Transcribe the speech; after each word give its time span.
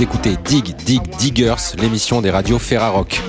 Écoutez 0.00 0.36
Dig 0.44 0.74
Dig 0.84 1.02
Diggers, 1.18 1.76
l'émission 1.78 2.20
des 2.20 2.30
radios 2.30 2.58
Ferrarock. 2.58 3.22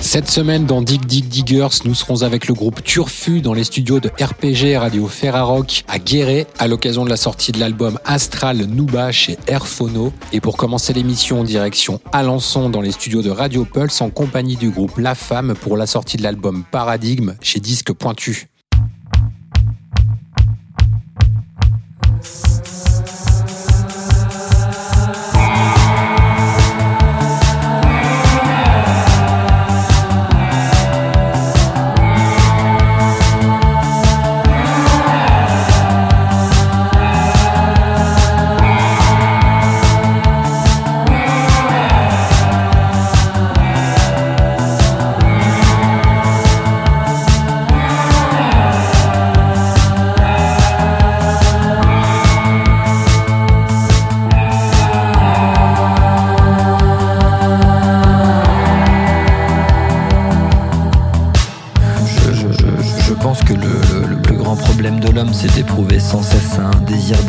Cette 0.00 0.28
semaine 0.28 0.66
dans 0.66 0.82
Dig 0.82 1.06
Dig 1.06 1.28
Diggers, 1.28 1.68
nous 1.84 1.94
serons 1.94 2.22
avec 2.24 2.48
le 2.48 2.54
groupe 2.54 2.82
Turfu 2.82 3.40
dans 3.40 3.54
les 3.54 3.62
studios 3.62 4.00
de 4.00 4.08
RPG 4.08 4.76
Radio 4.76 5.06
Ferrarock 5.06 5.84
à 5.86 6.00
Guéret 6.00 6.48
à 6.58 6.66
l'occasion 6.66 7.04
de 7.04 7.10
la 7.10 7.16
sortie 7.16 7.52
de 7.52 7.60
l'album 7.60 8.00
Astral 8.04 8.56
Nuba 8.66 9.12
chez 9.12 9.38
Airphono. 9.46 10.12
Et 10.32 10.40
pour 10.40 10.56
commencer 10.56 10.92
l'émission, 10.92 11.44
direction 11.44 12.00
Alençon 12.12 12.70
dans 12.70 12.80
les 12.80 12.90
studios 12.90 13.22
de 13.22 13.30
Radio 13.30 13.64
Pulse 13.64 14.00
en 14.00 14.10
compagnie 14.10 14.56
du 14.56 14.70
groupe 14.70 14.98
La 14.98 15.14
Femme 15.14 15.54
pour 15.54 15.76
la 15.76 15.86
sortie 15.86 16.16
de 16.16 16.24
l'album 16.24 16.64
Paradigme 16.72 17.36
chez 17.40 17.60
Disque 17.60 17.92
Pointu. 17.92 18.49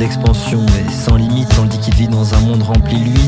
D'expansion 0.01 0.65
et 0.65 0.91
sans 0.91 1.15
limite, 1.15 1.47
tandis 1.55 1.77
qu'il 1.77 1.93
vit 1.93 2.07
dans 2.07 2.33
un 2.33 2.39
monde 2.39 2.63
rempli, 2.63 2.97
lui, 2.97 3.20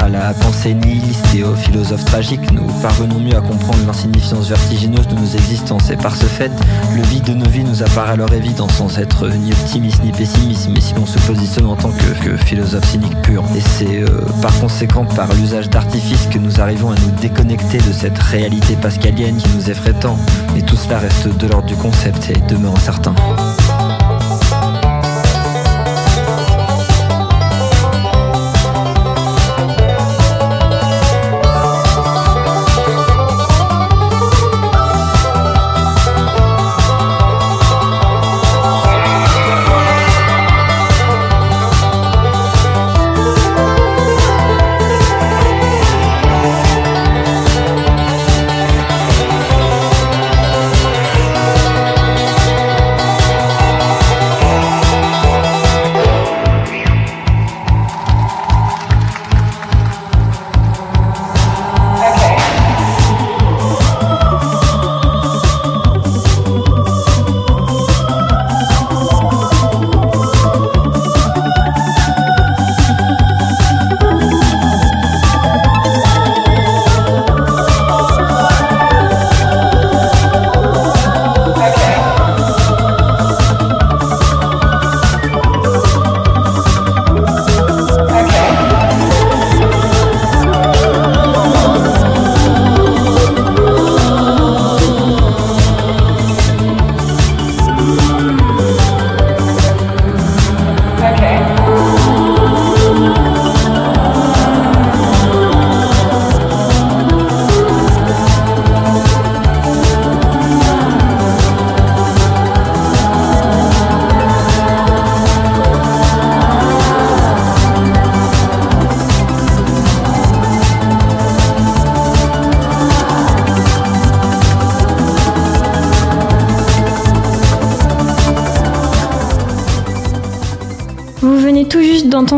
à 0.00 0.08
la 0.08 0.34
pensée 0.34 0.74
nihiliste 0.74 1.32
et 1.34 1.44
aux 1.44 1.54
philosophes 1.54 2.04
tragiques, 2.04 2.50
nous 2.50 2.66
parvenons 2.82 3.20
mieux 3.20 3.36
à 3.36 3.40
comprendre 3.40 3.78
l'insignifiance 3.86 4.48
vertigineuse 4.48 5.06
de 5.06 5.14
nos 5.14 5.26
existences. 5.26 5.90
Et 5.90 5.96
par 5.96 6.16
ce 6.16 6.24
fait, 6.24 6.50
le 6.96 7.02
vide 7.02 7.24
de 7.24 7.34
nos 7.34 7.48
vies 7.48 7.62
nous 7.62 7.80
apparaît 7.82 8.12
alors 8.12 8.32
évident, 8.32 8.68
sans 8.68 8.98
être 8.98 9.28
ni 9.28 9.52
optimiste 9.52 10.02
ni 10.02 10.10
pessimiste, 10.10 10.68
mais 10.74 10.80
si 10.80 10.92
l'on 10.94 11.06
se 11.06 11.20
positionne 11.20 11.66
en 11.66 11.76
tant 11.76 11.90
que, 11.90 12.36
philosophe 12.36 12.84
cynique 12.84 13.16
pur. 13.22 13.44
Et 13.56 13.60
c'est 13.60 14.02
euh, 14.02 14.08
par 14.42 14.58
conséquent 14.58 15.04
par 15.04 15.32
l'usage 15.34 15.70
d'artifices 15.70 16.26
que 16.26 16.38
nous 16.38 16.60
arrivons 16.60 16.90
à 16.90 16.96
nous 16.96 17.10
déconnecter 17.20 17.78
de 17.78 17.92
cette 17.92 18.18
réalité 18.18 18.74
pascalienne 18.74 19.36
qui 19.36 19.48
nous 19.56 19.70
effraie 19.70 19.94
tant. 19.94 20.18
Mais 20.52 20.62
tout 20.62 20.76
cela 20.76 20.98
reste 20.98 21.28
de 21.28 21.46
l'ordre 21.46 21.66
du 21.66 21.76
concept 21.76 22.28
et 22.28 22.52
demeure 22.52 22.74
incertain. 22.74 23.14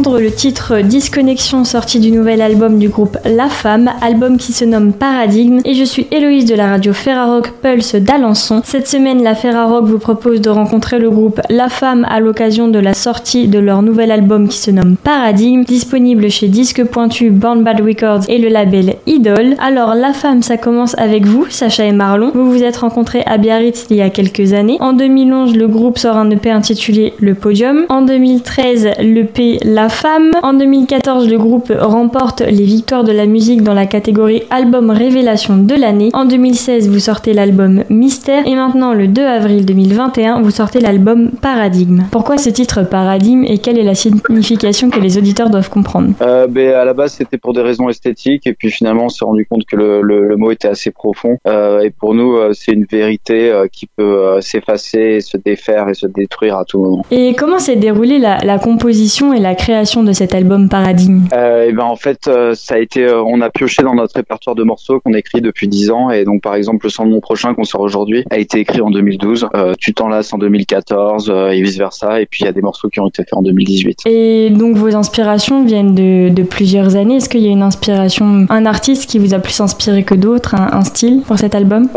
Le 0.01 0.31
titre 0.31 0.81
Disconnexion 0.81 1.65
sorti 1.65 2.01
du 2.01 2.13
nouvel 2.13 2.41
album 2.41 2.79
du 2.79 2.89
groupe 2.89 3.19
La 3.27 3.49
Femme, 3.49 3.91
album 4.01 4.39
qui 4.39 4.53
se 4.53 4.65
nomme 4.65 4.95
Paradigme. 4.95 5.61
Et 5.67 5.75
je 5.75 5.85
suis 5.85 6.07
Héloïse 6.11 6.47
de 6.47 6.55
la 6.55 6.69
radio 6.69 6.95
Ferrarock 6.95 7.53
Pulse 7.61 7.97
d'Alençon. 7.97 8.63
Cette 8.65 8.89
semaine, 8.89 9.23
la 9.23 9.35
Ferrarock 9.35 9.85
vous 9.85 9.99
propose 9.99 10.41
de 10.41 10.49
rencontrer 10.49 10.99
le 10.99 11.11
groupe 11.11 11.43
La 11.51 11.69
Femme 11.69 12.07
à 12.09 12.21
l'occasion 12.21 12.69
de 12.69 12.79
la 12.79 12.95
sortie 12.95 13.49
de 13.49 13.59
leur 13.59 13.83
nouvel 13.83 14.11
album 14.11 14.49
qui 14.49 14.57
se 14.57 14.71
nomme 14.71 14.97
Paradigme, 14.97 15.65
disponible 15.65 16.31
chez 16.31 16.49
Disque 16.49 16.85
Pointu, 16.85 17.31
Born 17.31 17.63
Bad 17.63 17.83
Records 17.83 18.25
et 18.29 18.39
le 18.39 18.49
label 18.49 18.95
Idol. 19.07 19.57
Alors, 19.59 19.95
La 19.95 20.15
Femme, 20.15 20.43
ça 20.43 20.57
commence 20.57 20.97
avec 20.99 21.27
vous, 21.27 21.45
Sacha 21.51 21.85
et 21.85 21.93
Marlon. 21.93 22.31
Vous 22.35 22.51
vous 22.51 22.63
êtes 22.63 22.79
rencontrés 22.79 23.25
à 23.27 23.37
Biarritz 23.37 23.87
il 23.91 23.97
y 23.99 24.03
a 24.03 24.09
quelques 24.09 24.55
années. 24.55 24.79
En 24.81 24.95
2011, 24.95 25.55
le 25.55 25.69
groupe 25.69 25.99
sort 25.99 26.17
un 26.17 26.31
EP 26.31 26.51
intitulé 26.51 27.13
Le 27.21 27.35
Podium. 27.35 27.85
En 27.91 28.01
2013, 28.01 28.93
l'EP 29.01 29.59
la 29.63 29.82
Femme. 29.89 30.31
En 30.43 30.55
2014, 30.55 31.29
le 31.29 31.39
groupe 31.39 31.73
remporte 31.77 32.41
les 32.41 32.65
victoires 32.65 33.05
de 33.05 33.13
la 33.13 33.27
musique 33.27 33.63
dans 33.63 33.75
la 33.75 33.87
catégorie 33.87 34.43
Album 34.51 34.91
Révélation 34.91 35.57
de 35.57 35.75
l'année. 35.75 36.11
En 36.13 36.25
2016, 36.25 36.89
vous 36.89 36.99
sortez 36.99 37.33
l'album 37.33 37.85
Mystère. 37.91 38.47
Et 38.47 38.55
maintenant, 38.55 38.95
le 38.95 39.09
2 39.09 39.23
avril 39.23 39.65
2021, 39.67 40.41
vous 40.41 40.51
sortez 40.51 40.81
l'album 40.81 41.31
Paradigme. 41.41 42.03
Pourquoi 42.11 42.39
ce 42.39 42.51
titre 42.51 42.83
Paradigme 42.83 43.45
et 43.45 43.59
quelle 43.59 43.79
est 43.79 43.85
la 43.85 43.95
signification 43.95 44.91
que 44.91 45.01
les 45.01 45.19
auditeurs 45.19 45.51
doivent 45.51 45.71
comprendre? 45.71 46.15
Euh, 46.23 46.47
ben, 46.47 46.75
À 46.75 46.85
la 46.85 46.95
base, 46.95 47.15
c'était 47.15 47.39
pour 47.39 47.53
des 47.53 47.63
raisons 47.63 47.89
esthétiques. 47.89 48.47
Et 48.47 48.55
puis 48.55 48.71
finalement, 48.71 49.07
on 49.07 49.09
s'est 49.09 49.25
rendu 49.25 49.47
compte 49.47 49.65
que 49.67 49.77
le, 49.77 50.37
mot 50.37 50.51
était 50.51 50.69
assez 50.69 50.91
profond. 50.91 51.39
Euh, 51.47 51.81
et 51.81 51.91
pour 51.91 52.15
nous, 52.15 52.37
euh, 52.37 52.53
c'est 52.53 52.73
une 52.73 52.87
vérité 52.87 53.51
euh, 53.51 53.67
qui 53.71 53.87
peut 53.87 54.41
s'effacer, 54.41 55.21
se 55.21 55.37
défaire 55.37 55.89
et 55.89 55.95
se 55.95 56.07
détruire 56.07 56.57
à 56.57 56.65
tout 56.65 56.79
moment. 56.79 57.05
Et 57.11 57.35
comment 57.35 57.59
s'est 57.59 57.77
déroulée 57.77 58.19
la, 58.19 58.39
la 58.39 58.59
composition 58.59 59.33
et 59.33 59.41
la 59.41 59.55
création 59.55 59.72
de 59.73 60.13
cet 60.13 60.35
album 60.35 60.69
Paradigme 60.69 61.23
euh, 61.33 61.69
Et 61.69 61.73
ben 61.73 61.85
en 61.85 61.97
fait, 61.97 62.29
euh, 62.29 62.53
ça 62.55 62.75
a 62.75 62.79
été, 62.79 63.05
euh, 63.05 63.23
on 63.23 63.41
a 63.41 63.51
pioché 63.51 63.83
dans 63.83 63.95
notre 63.95 64.15
répertoire 64.17 64.55
de 64.55 64.63
morceaux 64.63 65.01
qu'on 65.01 65.15
écrit 65.15 65.41
depuis 65.41 65.67
10 65.67 65.91
ans. 65.91 66.11
Et 66.11 66.25
donc 66.25 66.43
par 66.43 66.55
exemple, 66.55 66.87
le 66.87 66.91
son 66.91 67.07
de 67.07 67.11
mon 67.11 67.21
prochain 67.21 67.55
qu'on 67.55 67.65
sort 67.65 67.81
aujourd'hui 67.81 68.25
a 68.31 68.39
été 68.39 68.59
écrit 68.59 68.81
en 68.81 68.91
2012, 68.91 69.49
euh, 69.55 69.75
Tu 69.79 69.95
t'en 69.95 70.09
lasses 70.09 70.33
en 70.33 70.39
2014 70.39 71.31
euh, 71.31 71.49
et 71.51 71.63
vice 71.63 71.79
versa. 71.79 72.21
Et 72.21 72.27
puis 72.27 72.43
il 72.43 72.47
y 72.47 72.49
a 72.49 72.53
des 72.53 72.61
morceaux 72.61 72.89
qui 72.89 73.01
ont 73.01 73.09
été 73.09 73.23
faits 73.23 73.35
en 73.35 73.43
2018. 73.43 74.01
Et 74.07 74.51
donc 74.51 74.77
vos 74.77 74.95
inspirations 74.95 75.65
viennent 75.65 75.95
de, 75.95 76.29
de 76.29 76.43
plusieurs 76.43 76.97
années. 76.97 77.17
Est-ce 77.17 77.29
qu'il 77.29 77.43
y 77.43 77.49
a 77.49 77.53
une 77.53 77.63
inspiration, 77.63 78.47
un 78.49 78.67
artiste 78.67 79.09
qui 79.09 79.19
vous 79.19 79.33
a 79.33 79.39
plus 79.39 79.59
inspiré 79.61 80.03
que 80.03 80.15
d'autres, 80.15 80.55
un, 80.55 80.69
un, 80.73 80.83
style 80.83 81.23
pour 81.27 81.39
cet 81.39 81.55
album? 81.55 81.89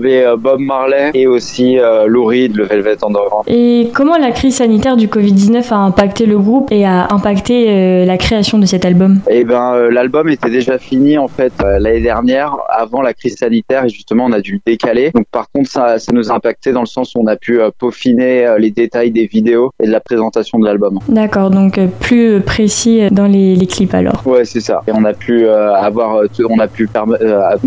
Mais, 0.00 0.24
Bob 0.38 0.60
Marley 0.60 1.10
et 1.14 1.26
aussi 1.26 1.76
Lou 2.06 2.24
Reed, 2.24 2.56
le 2.56 2.64
Velvet 2.64 2.96
Underground. 3.04 3.44
Et 3.46 3.90
comment 3.92 4.16
la 4.16 4.30
crise 4.30 4.56
sanitaire 4.56 4.96
du 4.96 5.08
Covid-19 5.08 5.72
a 5.72 5.76
impacté 5.76 6.26
le 6.26 6.38
groupe 6.38 6.70
et 6.70 6.84
a 6.84 7.09
impacté 7.10 7.66
euh, 7.68 8.04
la 8.04 8.16
création 8.16 8.58
de 8.58 8.66
cet 8.66 8.84
album 8.84 9.20
Eh 9.28 9.44
ben, 9.44 9.74
euh, 9.74 9.90
l'album 9.90 10.28
était 10.28 10.50
déjà 10.50 10.78
fini 10.78 11.18
en 11.18 11.28
fait 11.28 11.52
euh, 11.62 11.78
l'année 11.78 12.00
dernière, 12.00 12.56
avant 12.68 13.02
la 13.02 13.14
crise 13.14 13.36
sanitaire, 13.36 13.84
et 13.84 13.88
justement 13.88 14.26
on 14.26 14.32
a 14.32 14.40
dû 14.40 14.54
le 14.54 14.60
décaler. 14.64 15.10
Donc 15.14 15.26
par 15.30 15.50
contre, 15.50 15.70
ça, 15.70 15.98
ça 15.98 16.12
nous 16.12 16.30
a 16.30 16.34
impacté 16.34 16.72
dans 16.72 16.80
le 16.80 16.86
sens 16.86 17.14
où 17.14 17.20
on 17.22 17.26
a 17.26 17.36
pu 17.36 17.60
peaufiner 17.78 18.46
les 18.58 18.70
détails 18.70 19.10
des 19.10 19.26
vidéos 19.26 19.70
et 19.82 19.86
de 19.86 19.92
la 19.92 20.00
présentation 20.00 20.58
de 20.58 20.64
l'album. 20.64 20.98
D'accord, 21.08 21.50
donc 21.50 21.78
plus 22.00 22.40
précis 22.40 23.02
dans 23.10 23.26
les, 23.26 23.56
les, 23.56 23.66
clips 23.66 23.94
alors. 23.94 24.22
Ouais, 24.26 24.44
c'est 24.44 24.60
ça. 24.60 24.82
Et 24.86 24.92
on 24.92 25.04
a 25.04 25.12
pu 25.12 25.48
avoir, 25.48 26.22
on 26.48 26.58
a 26.58 26.68
pu 26.68 26.88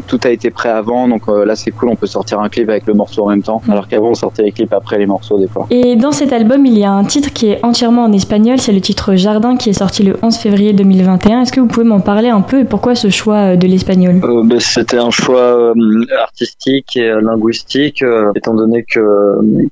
tout 0.08 0.20
a 0.24 0.30
été 0.30 0.50
prêt 0.50 0.70
avant, 0.70 1.08
donc 1.08 1.24
là 1.28 1.56
c'est 1.56 1.72
cool, 1.72 1.90
on 1.90 1.96
peut 1.96 2.08
sortir 2.08 2.40
un 2.40 2.50
clip 2.50 2.70
avec 2.70 2.88
le 2.88 2.94
morceau 2.94 3.26
en 3.26 3.30
même 3.30 3.44
temps, 3.44 3.62
alors 3.70 3.88
qu'avant 3.88 4.10
on 4.10 4.16
sortait 4.16 4.44
les 4.44 4.52
clips 4.52 4.74
après 4.74 4.98
les 4.98 5.06
morceaux 5.06 5.40
des 5.40 5.48
fois. 5.48 5.68
Et 5.70 5.96
dans 5.96 6.12
cet 6.12 6.34
album, 6.34 6.66
il 6.66 6.78
y 6.78 6.84
a 6.84 6.92
un 6.92 7.04
titre 7.04 7.32
qui 7.34 7.48
est 7.52 7.64
entièrement 7.64 8.06
en 8.06 8.14
espagnol, 8.14 8.60
c'est 8.60 8.74
le 8.74 8.82
titre 8.82 9.16
Jardin 9.16 9.33
qui 9.58 9.70
est 9.70 9.74
sorti 9.74 10.04
le 10.04 10.16
11 10.22 10.38
février 10.38 10.74
2021. 10.74 11.42
Est-ce 11.42 11.52
que 11.52 11.60
vous 11.60 11.68
pouvez 11.68 11.86
m'en 11.86 12.00
parler 12.00 12.30
un 12.30 12.42
peu 12.42 12.60
et 12.60 12.66
pourquoi 12.66 12.96
ce 12.96 13.10
choix 13.10 13.56
de 13.56 13.68
l'espagnol? 13.68 14.22
Euh, 14.24 14.44
bah, 14.44 14.56
C'était 14.60 14.98
un 14.98 15.10
choix 15.10 15.40
euh, 15.40 15.74
artistique 16.22 16.96
et 16.98 17.10
linguistique, 17.22 18.04
euh, 18.04 18.32
étant 18.36 18.54
donné 18.54 18.84
que 18.84 19.00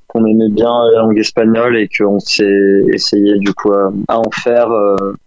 qu'on 0.08 0.26
aimait 0.26 0.50
bien 0.50 0.70
la 0.92 1.02
langue 1.02 1.18
espagnole 1.18 1.76
et 1.76 1.88
qu'on 1.88 2.18
s'est 2.18 2.82
essayé 2.92 3.38
du 3.38 3.54
coup 3.54 3.72
à 4.08 4.18
en 4.18 4.30
faire. 4.30 4.68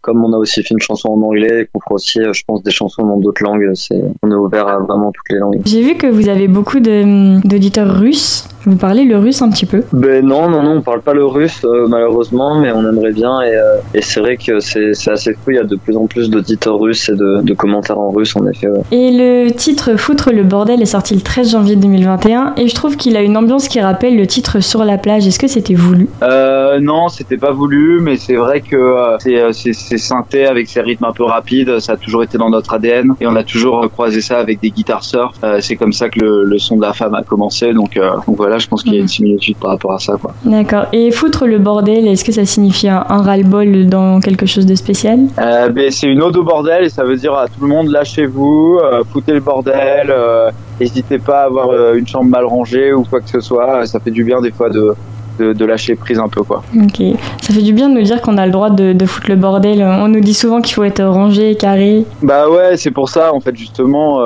comme 0.01 0.23
on 0.23 0.33
a 0.33 0.37
aussi 0.37 0.61
fait 0.61 0.73
une 0.73 0.81
chanson 0.81 1.09
en 1.09 1.21
anglais 1.21 1.61
et 1.61 1.65
qu'on 1.65 1.79
fera 1.79 1.95
aussi, 1.95 2.19
je 2.31 2.43
pense, 2.45 2.61
des 2.61 2.71
chansons 2.71 3.05
dans 3.05 3.17
d'autres 3.17 3.43
langues, 3.43 3.71
c'est 3.73 4.01
on 4.21 4.31
est 4.31 4.35
ouvert 4.35 4.67
à 4.67 4.79
vraiment 4.79 5.11
toutes 5.11 5.29
les 5.29 5.39
langues. 5.39 5.61
J'ai 5.65 5.81
vu 5.81 5.95
que 5.95 6.07
vous 6.07 6.29
avez 6.29 6.47
beaucoup 6.47 6.79
d'auditeurs 6.79 7.97
russes. 7.97 8.47
Vous 8.65 8.75
parlez 8.75 9.05
le 9.05 9.17
russe 9.17 9.41
un 9.41 9.49
petit 9.49 9.65
peu 9.65 9.83
Ben 9.93 10.25
non, 10.25 10.49
non, 10.49 10.63
non, 10.63 10.77
on 10.77 10.81
parle 10.81 11.01
pas 11.01 11.13
le 11.13 11.25
russe 11.25 11.65
malheureusement, 11.87 12.59
mais 12.59 12.71
on 12.71 12.81
aimerait 12.81 13.11
bien 13.13 13.41
et, 13.41 13.55
et 13.93 14.01
c'est 14.01 14.19
vrai 14.19 14.37
que 14.37 14.59
c'est 14.59 14.91
assez 15.09 15.33
fou, 15.33 15.51
il 15.51 15.55
y 15.55 15.59
a 15.59 15.63
de 15.63 15.75
plus 15.75 15.95
en 15.95 16.07
plus 16.07 16.29
d'auditeurs 16.29 16.79
russes 16.79 17.09
et 17.09 17.15
de, 17.15 17.41
de, 17.41 17.53
commentaires 17.53 17.99
en 17.99 18.11
russe 18.11 18.35
en 18.35 18.47
effet. 18.47 18.67
Ouais. 18.67 18.81
Et 18.91 19.11
le 19.11 19.51
titre 19.51 19.95
Foutre 19.95 20.31
le 20.31 20.43
bordel 20.43 20.81
est 20.81 20.85
sorti 20.85 21.15
le 21.15 21.21
13 21.21 21.51
janvier 21.51 21.75
2021 21.75 22.53
et 22.57 22.67
je 22.67 22.75
trouve 22.75 22.97
qu'il 22.97 23.15
a 23.17 23.21
une 23.21 23.37
ambiance 23.37 23.67
qui 23.67 23.79
rappelle 23.79 24.17
le 24.17 24.27
titre 24.27 24.59
Sur 24.59 24.83
la 24.83 24.97
plage. 24.97 25.27
Est-ce 25.27 25.39
que 25.39 25.47
c'était 25.47 25.73
voulu? 25.73 26.07
Euh, 26.23 26.79
Non, 26.79 27.07
c'était 27.09 27.37
pas 27.37 27.51
voulu, 27.51 27.99
mais 28.01 28.17
c'est 28.17 28.35
vrai 28.35 28.61
que 28.61 28.75
euh, 28.75 29.51
c'est 29.51 29.97
synthé 29.97 30.45
avec 30.45 30.67
ses 30.67 30.81
rythmes 30.81 31.05
un 31.05 31.11
peu 31.13 31.23
rapides, 31.23 31.79
ça 31.79 31.93
a 31.93 31.97
toujours 31.97 32.23
été 32.23 32.37
dans 32.37 32.49
notre 32.49 32.73
ADN 32.73 33.13
et 33.21 33.27
on 33.27 33.35
a 33.35 33.43
toujours 33.43 33.89
croisé 33.91 34.21
ça 34.21 34.39
avec 34.39 34.59
des 34.61 34.69
guitares 34.71 35.03
surf. 35.03 35.35
Euh, 35.43 35.59
c'est 35.61 35.75
comme 35.75 35.93
ça 35.93 36.09
que 36.09 36.19
le, 36.19 36.43
le, 36.43 36.57
son 36.59 36.77
de 36.77 36.81
la 36.81 36.93
femme 36.93 37.15
a 37.15 37.23
commencé, 37.23 37.73
donc, 37.73 37.97
euh, 37.97 38.11
donc 38.27 38.37
voilà, 38.37 38.54
je 38.57 38.67
pense 38.67 38.83
qu'il 38.83 38.93
y 38.93 38.97
a 38.97 39.01
une 39.01 39.07
similitude 39.07 39.57
par 39.57 39.71
rapport 39.71 39.93
à 39.93 39.99
ça. 39.99 40.17
D'accord. 40.43 40.85
Et 40.93 41.11
Foutre 41.11 41.45
le 41.45 41.59
bordel, 41.59 42.07
est-ce 42.07 42.23
que 42.23 42.31
ça 42.31 42.45
signifie 42.45 42.87
un, 42.89 43.03
un 43.09 43.21
ras-le-bol 43.21 43.87
dans 43.87 44.19
quelque 44.19 44.45
chose 44.45 44.65
de 44.65 44.75
spécial? 44.75 45.19
Euh, 45.39 45.69
ben, 45.69 45.91
C'est 45.91 46.07
une 46.07 46.21
ode 46.21 46.35
au 46.37 46.43
bordel 46.43 46.83
et 46.85 46.89
ça 46.89 47.03
veut 47.03 47.15
dire 47.17 47.33
à 47.33 47.47
tout 47.47 47.61
le 47.61 47.67
monde 47.67 47.89
lâchez-vous, 47.89 48.79
euh, 48.83 49.03
foutez 49.11 49.33
le 49.33 49.39
bordel, 49.39 50.07
euh, 50.09 50.49
n'hésitez 50.79 51.19
pas 51.19 51.41
à 51.41 51.45
avoir 51.45 51.69
euh, 51.69 51.95
une 51.95 52.07
chambre 52.07 52.29
mal 52.29 52.45
rangée 52.45 52.93
ou 52.93 53.03
quoi 53.03 53.19
que 53.21 53.29
ce 53.29 53.39
soit. 53.39 53.85
Ça 53.85 53.99
fait 53.99 54.11
du 54.11 54.23
bien 54.23 54.41
des 54.41 54.51
fois 54.51 54.69
de, 54.69 54.93
de, 55.39 55.53
de 55.53 55.65
lâcher 55.65 55.95
prise 55.95 56.19
un 56.19 56.27
peu. 56.29 56.43
quoi. 56.43 56.63
Ok, 56.75 57.01
ça 57.41 57.53
fait 57.53 57.61
du 57.61 57.73
bien 57.73 57.89
de 57.89 57.95
nous 57.95 58.01
dire 58.03 58.21
qu'on 58.21 58.37
a 58.37 58.45
le 58.45 58.51
droit 58.51 58.69
de, 58.69 58.93
de 58.93 59.05
foutre 59.05 59.29
le 59.29 59.35
bordel. 59.35 59.81
On 59.83 60.07
nous 60.07 60.21
dit 60.21 60.33
souvent 60.33 60.61
qu'il 60.61 60.73
faut 60.75 60.83
être 60.83 61.03
rangé, 61.03 61.55
carré. 61.55 62.05
Bah 62.21 62.49
ouais, 62.49 62.77
c'est 62.77 62.91
pour 62.91 63.09
ça 63.09 63.33
en 63.33 63.39
fait 63.39 63.55
justement. 63.55 64.19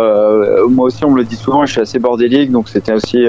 moi 0.69 0.85
aussi 0.85 1.03
on 1.05 1.11
me 1.11 1.17
le 1.17 1.23
dit 1.23 1.35
souvent, 1.35 1.65
je 1.65 1.71
suis 1.73 1.81
assez 1.81 1.99
bordélique 1.99 2.51
donc 2.51 2.69
c'était 2.69 2.93
aussi 2.93 3.25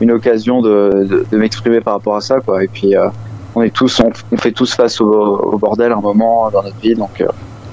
une 0.00 0.10
occasion 0.10 0.60
de, 0.60 1.06
de, 1.08 1.26
de 1.30 1.36
m'exprimer 1.36 1.80
par 1.80 1.94
rapport 1.94 2.16
à 2.16 2.20
ça 2.20 2.40
quoi. 2.40 2.64
Et 2.64 2.68
puis 2.68 2.94
on 3.54 3.62
est 3.62 3.70
tous, 3.70 4.00
on, 4.00 4.10
on, 4.32 4.36
fait 4.36 4.52
tous 4.52 4.74
face 4.74 5.00
au, 5.00 5.10
au, 5.10 5.58
bordel 5.58 5.92
à 5.92 5.96
un 5.96 6.00
moment 6.00 6.50
dans 6.50 6.62
notre 6.62 6.78
vie, 6.80 6.94
donc 6.94 7.20
euh, 7.20 7.26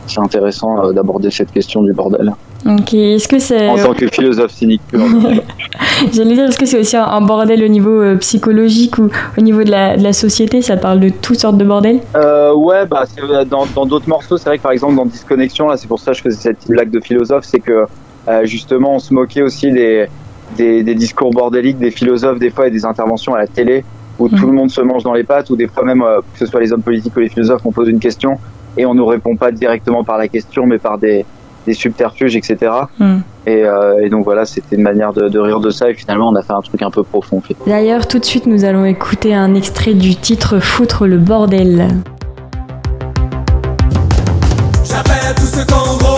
c'est 0.07 0.19
intéressant 0.19 0.85
euh, 0.85 0.91
d'aborder 0.91 1.31
cette 1.31 1.51
question 1.51 1.81
du 1.83 1.94
bordel. 1.94 2.33
Ok, 2.65 2.94
est-ce 2.94 3.27
que 3.27 3.39
c'est 3.39 3.68
en 3.68 3.77
tant 3.77 3.94
que 3.94 4.07
philosophe 4.07 4.51
cynique 4.51 4.81
J'allais 6.13 6.35
dire, 6.35 6.45
est-ce 6.45 6.59
que 6.59 6.68
c'est 6.68 6.79
aussi 6.79 6.95
un, 6.95 7.06
un, 7.06 7.21
bordel 7.21 7.63
au 7.63 7.68
niveau 7.68 8.01
euh, 8.01 8.18
psychologique 8.18 9.00
ou 9.00 9.09
au 9.35 9.41
niveau 9.41 9.63
de 9.63 9.71
la, 9.71 9.97
de 9.97 10.03
la, 10.03 10.13
société? 10.13 10.62
Ça 10.62 10.77
parle 10.77 11.00
de 11.00 11.09
toutes 11.09 11.39
sortes 11.39 11.57
de 11.57 11.65
bordel 11.65 12.01
euh, 12.15 12.53
Ouais, 12.53 12.85
bah 12.85 13.06
dans 13.50 13.85
d'autres 13.85 14.07
morceaux, 14.07 14.38
c'est 14.38 14.50
vrai 14.50 14.57
que 14.59 14.63
par 14.63 14.73
exemple 14.73 14.95
dans 14.95 15.06
Disconnexion, 15.06 15.69
là, 15.69 15.77
c'est 15.77 15.88
pour 15.88 16.00
ça 16.00 16.12
que 16.12 16.18
je 16.18 16.23
faisais 16.23 16.39
cette 16.39 16.68
blague 16.68 16.91
de 16.91 17.00
philosophe, 17.00 17.45
c'est 17.45 17.59
que 17.59 17.85
euh, 18.27 18.45
justement 18.45 18.95
on 18.95 19.00
se 19.00 19.12
moquait 19.13 19.41
aussi 19.41 19.71
des, 19.71 20.07
des, 20.57 20.83
des 20.83 20.95
discours 20.95 21.31
bordéliques 21.31 21.80
des 21.80 21.92
philosophes 21.92 22.39
des 22.39 22.50
fois 22.50 22.68
et 22.68 22.71
des 22.71 22.86
interventions 22.86 23.33
à 23.33 23.39
la 23.39 23.48
télé 23.48 23.83
où 24.19 24.27
mmh. 24.27 24.39
tout 24.39 24.48
le 24.48 24.53
monde 24.53 24.69
se 24.69 24.81
mange 24.81 25.03
dans 25.03 25.13
les 25.13 25.24
pattes, 25.24 25.50
ou 25.50 25.56
des 25.56 25.68
fois 25.68 25.83
même, 25.83 26.01
euh, 26.01 26.19
que 26.33 26.39
ce 26.39 26.45
soit 26.45 26.59
les 26.59 26.71
hommes 26.71 26.83
politiques 26.83 27.15
ou 27.15 27.19
les 27.19 27.30
philosophes, 27.30 27.62
on 27.65 27.71
pose 27.71 27.89
une 27.89 28.00
question 28.00 28.38
et 28.77 28.86
on 28.86 28.94
ne 28.94 29.01
répond 29.01 29.36
pas 29.36 29.51
directement 29.51 30.03
par 30.03 30.18
la 30.18 30.27
question, 30.27 30.65
mais 30.65 30.77
par 30.77 30.98
des, 30.98 31.25
des 31.65 31.74
subterfuges, 31.74 32.36
etc. 32.36 32.71
Mmh. 33.00 33.18
Et, 33.48 33.63
euh, 33.65 34.03
et, 34.03 34.09
donc 34.09 34.24
voilà, 34.24 34.45
c'était 34.45 34.75
une 34.75 34.83
manière 34.83 35.13
de, 35.13 35.27
de, 35.27 35.39
rire 35.39 35.59
de 35.59 35.71
ça, 35.71 35.89
et 35.89 35.94
finalement 35.94 36.30
on 36.30 36.36
a 36.36 36.44
fait 36.44 36.54
un 36.54 36.62
truc 36.62 36.81
un 36.81 36.92
peu 36.92 37.04
profond. 37.04 37.42
D'ailleurs, 37.65 38.07
tout 38.07 38.19
de 38.19 38.25
suite, 38.25 38.45
nous 38.45 38.63
allons 38.63 38.86
écouter 38.86 39.33
un 39.33 39.56
extrait 39.56 39.94
du 39.94 40.15
titre 40.15 40.59
Foutre 40.59 41.07
le 41.07 41.18
bordel. 41.18 41.88
J'appelle 44.83 45.27
à 45.30 45.33
tous 45.33 46.10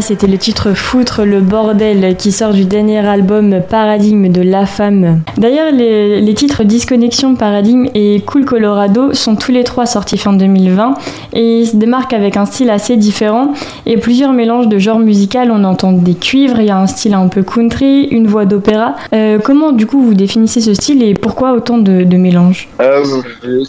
Voilà, 0.00 0.14
c'était 0.16 0.28
le 0.28 0.38
titre 0.38 0.72
Foutre 0.72 1.26
le 1.26 1.40
bordel 1.42 2.16
qui 2.16 2.32
sort 2.32 2.54
du 2.54 2.64
dernier 2.64 3.06
album 3.06 3.60
Paradigme 3.68 4.28
de 4.28 4.40
La 4.40 4.64
Femme. 4.64 5.20
D'ailleurs, 5.36 5.72
les, 5.72 6.22
les 6.22 6.34
titres 6.34 6.64
Disconnexion, 6.64 7.34
Paradigme 7.34 7.84
et 7.94 8.22
Cool 8.24 8.46
Colorado 8.46 9.12
sont 9.12 9.36
tous 9.36 9.52
les 9.52 9.62
trois 9.62 9.84
sortis 9.84 10.16
fin 10.16 10.32
2020 10.32 10.94
et 11.34 11.60
ils 11.60 11.66
se 11.66 11.76
démarquent 11.76 12.14
avec 12.14 12.38
un 12.38 12.46
style 12.46 12.70
assez 12.70 12.96
différent 12.96 13.52
et 13.84 13.98
plusieurs 13.98 14.32
mélanges 14.32 14.68
de 14.68 14.78
genres 14.78 15.00
musicaux. 15.00 15.38
On 15.50 15.64
entend 15.64 15.92
des 15.92 16.14
cuivres, 16.14 16.60
il 16.60 16.66
y 16.66 16.70
a 16.70 16.78
un 16.78 16.86
style 16.86 17.12
un 17.12 17.28
peu 17.28 17.42
country, 17.42 18.04
une 18.04 18.26
voix 18.26 18.46
d'opéra. 18.46 18.94
Euh, 19.12 19.38
comment 19.38 19.72
du 19.72 19.86
coup 19.86 20.00
vous 20.02 20.14
définissez 20.14 20.62
ce 20.62 20.72
style 20.72 21.02
et 21.02 21.12
pourquoi 21.12 21.52
autant 21.52 21.76
de, 21.76 22.04
de 22.04 22.16
mélanges? 22.16 22.68
Euh, 22.80 23.04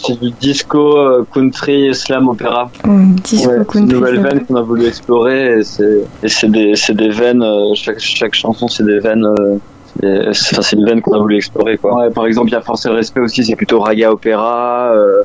c'est 0.01 0.17
du 0.21 0.31
disco, 0.39 0.97
euh, 0.97 1.25
country, 1.33 1.93
slam, 1.93 2.29
opéra. 2.29 2.71
Oh, 2.87 2.91
Disco 3.21 3.49
Ouais, 3.49 3.57
c'est 3.57 3.57
une 3.57 3.65
country. 3.65 3.95
nouvelle 3.95 4.19
veine 4.21 4.45
qu'on 4.45 4.55
a 4.55 4.61
voulu 4.61 4.85
explorer 4.85 5.59
et 5.59 5.63
c'est 5.63 6.05
et 6.23 6.27
c'est 6.27 6.49
des 6.49 6.75
c'est 6.75 6.93
des 6.95 7.09
veines 7.09 7.43
euh, 7.43 7.73
chaque 7.75 7.99
chaque 7.99 8.33
chanson 8.33 8.67
c'est 8.67 8.85
des 8.85 8.99
veines 8.99 9.25
euh, 9.25 9.57
c'est 10.33 10.75
une 10.75 10.85
veine 10.85 11.01
qu'on 11.01 11.13
a 11.13 11.19
voulu 11.19 11.35
explorer 11.35 11.77
quoi. 11.77 11.95
Ouais, 11.95 12.09
par 12.11 12.25
exemple, 12.25 12.49
il 12.49 12.53
y 12.53 12.55
a 12.55 12.61
Force 12.61 12.85
et 12.85 12.89
Respect 12.89 13.19
aussi, 13.19 13.43
c'est 13.43 13.55
plutôt 13.55 13.79
raga 13.81 14.11
opéra. 14.11 14.91
Euh, 14.93 15.23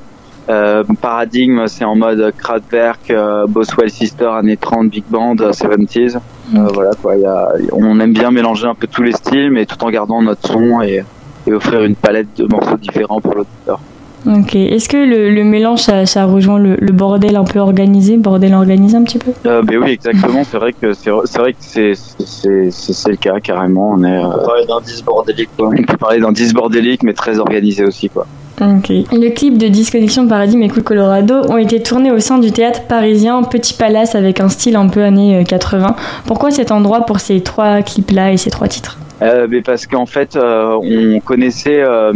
euh, 0.49 0.85
Paradigme, 1.01 1.67
c'est 1.67 1.85
en 1.85 1.97
mode 1.97 2.33
Kraftwerk, 2.37 3.11
euh, 3.11 3.47
Boswell 3.49 3.91
Sister, 3.91 4.27
années 4.27 4.57
30, 4.57 4.89
Big 4.91 5.05
Band, 5.09 5.37
euh, 5.41 5.53
70s. 5.53 6.17
Euh, 6.17 6.19
Mm. 6.53 6.69
voilà 6.75 6.91
quoi, 7.03 7.17
il 7.17 7.23
y 7.23 7.27
a, 7.27 7.49
on 7.73 7.99
aime 7.99 8.13
bien 8.13 8.31
mélanger 8.31 8.69
un 8.69 8.75
peu 8.77 8.87
tous 8.87 9.03
les 9.03 9.11
styles, 9.13 9.51
mais 9.51 9.67
tout 9.67 9.83
en 9.83 9.91
gardant 9.91 10.23
notre 10.23 10.47
son 10.49 10.81
et, 10.81 11.03
et 11.47 11.53
offrir 11.53 11.83
une 11.83 11.97
palette 11.97 12.37
de 12.37 12.45
morceaux 12.45 12.77
différents 12.77 13.21
pour 13.21 13.35
l'auditeur. 13.35 13.81
Ok. 14.27 14.57
Est-ce 14.57 14.89
que 14.89 14.97
le, 14.97 15.31
le 15.31 15.45
mélange 15.45 15.81
ça, 15.83 16.05
ça 16.05 16.25
rejoint 16.25 16.59
le, 16.59 16.77
le 16.81 16.93
bordel 16.93 17.37
un 17.37 17.45
peu 17.45 17.61
organisé, 17.61 18.17
bordel 18.17 18.55
organisé 18.55 18.97
un 18.97 19.05
petit 19.05 19.19
peu? 19.19 19.33
Euh, 19.47 19.63
ben 19.63 19.79
oui, 19.79 19.91
exactement. 19.91 20.43
C'est 20.45 20.57
vrai 20.59 20.73
que 20.73 20.95
c'est 20.95 21.11
c'est 21.27 21.39
vrai 21.39 21.53
que 21.53 21.59
c'est 21.61 21.95
c'est 21.95 23.11
le 23.11 23.17
cas 23.17 23.39
carrément. 23.41 23.91
On 23.91 24.03
est 24.03 24.19
On 24.19 24.33
euh, 24.33 24.37
peut 24.39 24.43
parler 24.45 24.67
d'indice 24.67 25.03
bordélique 25.03 25.51
quoi. 25.57 25.69
on 25.69 25.83
peut 25.85 25.97
parler 25.97 26.21
d'un 26.21 26.33
disque 26.33 26.55
bordélique, 26.55 27.03
mais 27.05 27.13
très 27.13 27.39
organisé 27.39 27.85
aussi 27.85 28.09
quoi. 28.11 28.27
Le 28.61 29.29
clip 29.35 29.59
de 29.59 29.69
Disconnexion 29.69 30.27
Paradigme 30.29 30.63
et 30.63 30.69
Cool 30.69 30.83
Colorado 30.83 31.35
ont 31.49 31.57
été 31.59 31.83
tournés 31.83 32.11
au 32.11 32.21
sein 32.21 32.39
du 32.39 32.53
théâtre 32.53 32.83
parisien 32.89 33.43
Petit 33.43 33.75
Palace 33.75 34.15
avec 34.15 34.41
un 34.41 34.49
style 34.49 34.77
un 34.77 34.89
peu 34.89 35.03
années 35.05 35.41
euh, 35.41 35.45
80. 35.45 35.95
Pourquoi 36.27 36.51
cet 36.51 36.71
endroit 36.73 37.03
pour 37.07 37.21
ces 37.21 37.41
trois 37.43 37.83
clips-là 37.83 38.33
et 38.33 38.37
ces 38.37 38.51
trois 38.51 38.69
titres? 38.69 38.97
Euh, 39.23 39.47
mais 39.49 39.63
parce 39.63 39.87
qu'en 39.87 40.05
fait, 40.05 40.37
euh, 40.37 40.77
on 40.83 41.21
connaissait 41.21 41.81
euh, 41.81 42.13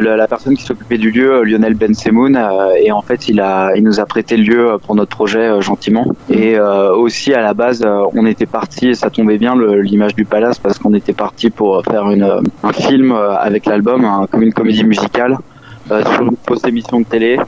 la, 0.00 0.16
la 0.16 0.28
personne 0.28 0.56
qui 0.56 0.62
s'occupait 0.62 0.98
du 0.98 1.10
lieu, 1.10 1.32
euh, 1.34 1.42
Lionel 1.44 1.74
Ben 1.74 1.92
Semoun, 1.94 2.36
euh, 2.36 2.70
et 2.80 2.92
en 2.92 3.02
fait, 3.02 3.28
il 3.28 3.40
a, 3.40 3.72
il 3.74 3.82
nous 3.82 3.98
a 3.98 4.06
prêté 4.06 4.36
le 4.36 4.44
lieu 4.44 4.70
euh, 4.70 4.78
pour 4.78 4.94
notre 4.94 5.10
projet 5.16 5.40
euh, 5.40 5.60
gentiment. 5.60 6.06
Et 6.30 6.56
euh, 6.56 6.94
aussi 6.94 7.34
à 7.34 7.40
la 7.40 7.54
base, 7.54 7.82
euh, 7.84 8.02
on 8.14 8.24
était 8.24 8.46
parti, 8.46 8.88
et 8.90 8.94
ça 8.94 9.10
tombait 9.10 9.36
bien 9.38 9.54
l'image 9.82 10.14
du 10.14 10.24
palace 10.24 10.60
parce 10.60 10.78
qu'on 10.78 10.94
était 10.94 11.12
parti 11.12 11.50
pour 11.50 11.82
faire 11.90 12.08
une, 12.10 12.22
euh, 12.22 12.40
un 12.62 12.72
film 12.72 13.10
euh, 13.10 13.34
avec 13.36 13.66
l'album, 13.66 14.04
un- 14.04 14.26
comme 14.30 14.42
une 14.44 14.52
comédie 14.54 14.84
musicale 14.84 15.32
euh, 15.32 15.36
sur 15.88 16.22
une 16.22 16.36
fausse 16.46 16.64
émission 16.64 17.00
de 17.00 17.04
télé, 17.04 17.38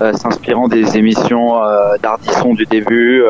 euh, 0.00 0.12
s'inspirant 0.12 0.68
des 0.68 0.96
émissions 0.96 1.62
euh, 1.62 1.96
d'Ardisson 2.02 2.54
du 2.54 2.66
début. 2.66 3.24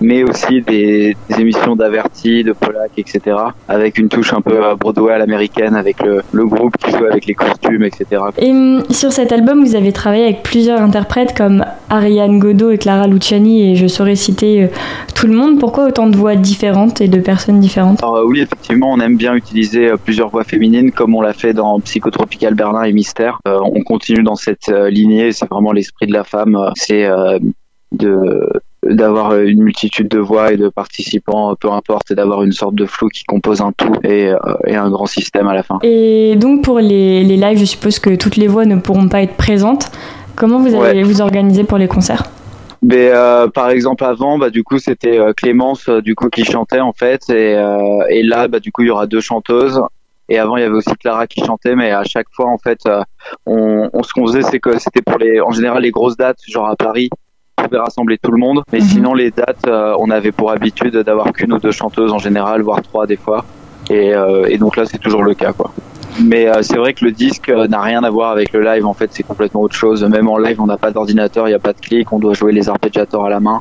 Mais 0.00 0.22
aussi 0.22 0.62
des, 0.62 1.16
des 1.28 1.40
émissions 1.40 1.76
d'Averti, 1.76 2.44
de 2.44 2.52
Polak, 2.52 2.92
etc. 2.96 3.36
Avec 3.68 3.98
une 3.98 4.08
touche 4.08 4.32
un 4.32 4.40
peu 4.40 4.64
euh, 4.64 4.74
Broadway 4.74 5.12
à 5.12 5.18
l'américaine, 5.18 5.74
avec 5.74 6.02
le, 6.02 6.22
le 6.32 6.46
groupe 6.46 6.76
qui 6.78 6.90
joue 6.90 7.04
avec 7.04 7.26
les 7.26 7.34
costumes, 7.34 7.82
etc. 7.82 8.22
Et 8.38 8.50
hum, 8.50 8.82
sur 8.90 9.12
cet 9.12 9.32
album, 9.32 9.64
vous 9.64 9.76
avez 9.76 9.92
travaillé 9.92 10.24
avec 10.24 10.42
plusieurs 10.42 10.80
interprètes 10.80 11.36
comme 11.36 11.64
Ariane 11.88 12.38
Godot 12.38 12.70
et 12.70 12.78
Clara 12.78 13.06
Luciani, 13.06 13.72
et 13.72 13.76
je 13.76 13.86
saurais 13.86 14.16
citer 14.16 14.64
euh, 14.64 14.66
tout 15.14 15.26
le 15.26 15.34
monde. 15.34 15.58
Pourquoi 15.58 15.86
autant 15.86 16.06
de 16.06 16.16
voix 16.16 16.36
différentes 16.36 17.00
et 17.00 17.08
de 17.08 17.20
personnes 17.20 17.60
différentes? 17.60 18.02
Alors 18.02 18.16
euh, 18.16 18.24
oui, 18.26 18.40
effectivement, 18.40 18.92
on 18.92 19.00
aime 19.00 19.16
bien 19.16 19.34
utiliser 19.34 19.90
euh, 19.90 19.96
plusieurs 19.96 20.30
voix 20.30 20.44
féminines, 20.44 20.92
comme 20.92 21.14
on 21.14 21.20
l'a 21.20 21.32
fait 21.32 21.52
dans 21.52 21.78
Psychotropical 21.80 22.54
Berlin 22.54 22.84
et 22.84 22.92
Mystère. 22.92 23.38
Euh, 23.46 23.58
on 23.62 23.82
continue 23.82 24.22
dans 24.22 24.36
cette 24.36 24.68
lignée, 24.68 25.32
c'est 25.32 25.48
vraiment 25.48 25.72
l'esprit 25.72 26.06
de 26.06 26.12
la 26.12 26.24
femme, 26.24 26.56
c'est 26.76 27.04
euh, 27.04 27.38
de 27.92 28.48
d'avoir 28.88 29.32
euh, 29.32 29.44
une 29.44 29.62
multitude 29.62 30.08
de 30.08 30.18
voix 30.18 30.52
et 30.52 30.56
de 30.56 30.68
participants, 30.68 31.50
euh, 31.50 31.54
peu 31.54 31.70
importe, 31.70 32.10
et 32.10 32.14
d'avoir 32.14 32.42
une 32.42 32.52
sorte 32.52 32.74
de 32.74 32.86
flou 32.86 33.08
qui 33.08 33.24
compose 33.24 33.60
un 33.60 33.72
tout 33.72 33.92
et, 34.04 34.28
euh, 34.28 34.36
et 34.66 34.76
un 34.76 34.90
grand 34.90 35.06
système 35.06 35.48
à 35.48 35.54
la 35.54 35.62
fin. 35.62 35.78
Et 35.82 36.34
donc 36.36 36.62
pour 36.64 36.78
les, 36.80 37.22
les 37.24 37.36
lives, 37.36 37.58
je 37.58 37.64
suppose 37.66 37.98
que 37.98 38.14
toutes 38.16 38.36
les 38.36 38.46
voix 38.46 38.64
ne 38.64 38.76
pourront 38.76 39.08
pas 39.08 39.22
être 39.22 39.36
présentes. 39.36 39.90
Comment 40.36 40.58
vous 40.58 40.74
allez 40.74 41.00
Ouais. 41.00 41.02
vous 41.02 41.20
organiser 41.20 41.64
pour 41.64 41.76
les 41.78 41.88
concerts? 41.88 42.22
Mais 42.82 43.10
euh, 43.12 43.48
par 43.48 43.68
exemple 43.68 44.04
avant, 44.04 44.38
bah 44.38 44.48
du 44.48 44.64
coup 44.64 44.78
c'était 44.78 45.18
Clémence 45.36 45.90
du 45.90 46.14
coup 46.14 46.30
qui 46.30 46.44
chantait 46.46 46.80
en 46.80 46.94
fait 46.94 47.28
et, 47.28 47.54
euh, 47.54 47.76
et 48.08 48.22
là 48.22 48.48
bah 48.48 48.58
du 48.58 48.72
coup 48.72 48.80
il 48.80 48.88
y 48.88 48.90
aura 48.90 49.06
deux 49.06 49.20
chanteuses 49.20 49.82
et 50.30 50.38
avant 50.38 50.56
il 50.56 50.62
y 50.62 50.64
avait 50.64 50.74
aussi 50.76 50.94
Clara 50.98 51.26
qui 51.26 51.44
chantait 51.44 51.74
mais 51.76 51.90
à 51.90 52.04
chaque 52.04 52.28
fois 52.32 52.46
en 52.46 52.56
fait 52.56 52.78
on, 53.44 53.90
on 53.92 54.02
ce 54.02 54.14
qu'on 54.14 54.26
faisait 54.26 54.40
c'est 54.40 54.60
que 54.60 54.78
c'était 54.78 55.02
pour 55.02 55.18
les 55.18 55.42
en 55.42 55.50
général 55.50 55.82
les 55.82 55.90
grosses 55.90 56.16
dates 56.16 56.38
genre 56.48 56.68
à 56.70 56.76
Paris 56.76 57.10
pouvait 57.62 57.78
rassembler 57.78 58.18
tout 58.18 58.30
le 58.32 58.38
monde 58.38 58.62
mais 58.72 58.80
Mhm. 58.80 58.84
sinon 58.86 59.14
les 59.14 59.30
dates 59.30 59.66
euh, 59.66 59.94
on 59.98 60.10
avait 60.10 60.32
pour 60.32 60.50
habitude 60.50 60.96
d'avoir 60.96 61.32
qu'une 61.32 61.52
ou 61.52 61.58
deux 61.58 61.70
chanteuses 61.72 62.12
en 62.12 62.18
général 62.18 62.62
voire 62.62 62.82
trois 62.82 63.06
des 63.06 63.16
fois 63.16 63.44
et, 63.90 64.14
euh, 64.14 64.46
et 64.48 64.58
donc 64.58 64.76
là 64.76 64.84
c'est 64.86 64.98
toujours 64.98 65.22
le 65.22 65.34
cas 65.34 65.52
quoi. 65.52 65.70
Mais 66.22 66.48
euh, 66.48 66.62
c'est 66.62 66.76
vrai 66.76 66.92
que 66.92 67.04
le 67.04 67.12
disque 67.12 67.48
n'a 67.48 67.80
rien 67.80 68.02
à 68.02 68.10
voir 68.10 68.30
avec 68.30 68.52
le 68.52 68.60
live. 68.62 68.84
En 68.84 68.92
fait, 68.94 69.08
c'est 69.12 69.22
complètement 69.22 69.62
autre 69.62 69.76
chose. 69.76 70.04
Même 70.04 70.28
en 70.28 70.38
live, 70.38 70.60
on 70.60 70.66
n'a 70.66 70.76
pas 70.76 70.90
d'ordinateur, 70.90 71.46
il 71.46 71.52
n'y 71.52 71.54
a 71.54 71.60
pas 71.60 71.72
de 71.72 71.80
clic, 71.80 72.12
on 72.12 72.18
doit 72.18 72.34
jouer 72.34 72.52
les 72.52 72.68
arpégiateurs 72.68 73.24
à 73.24 73.30
la 73.30 73.38
main. 73.40 73.60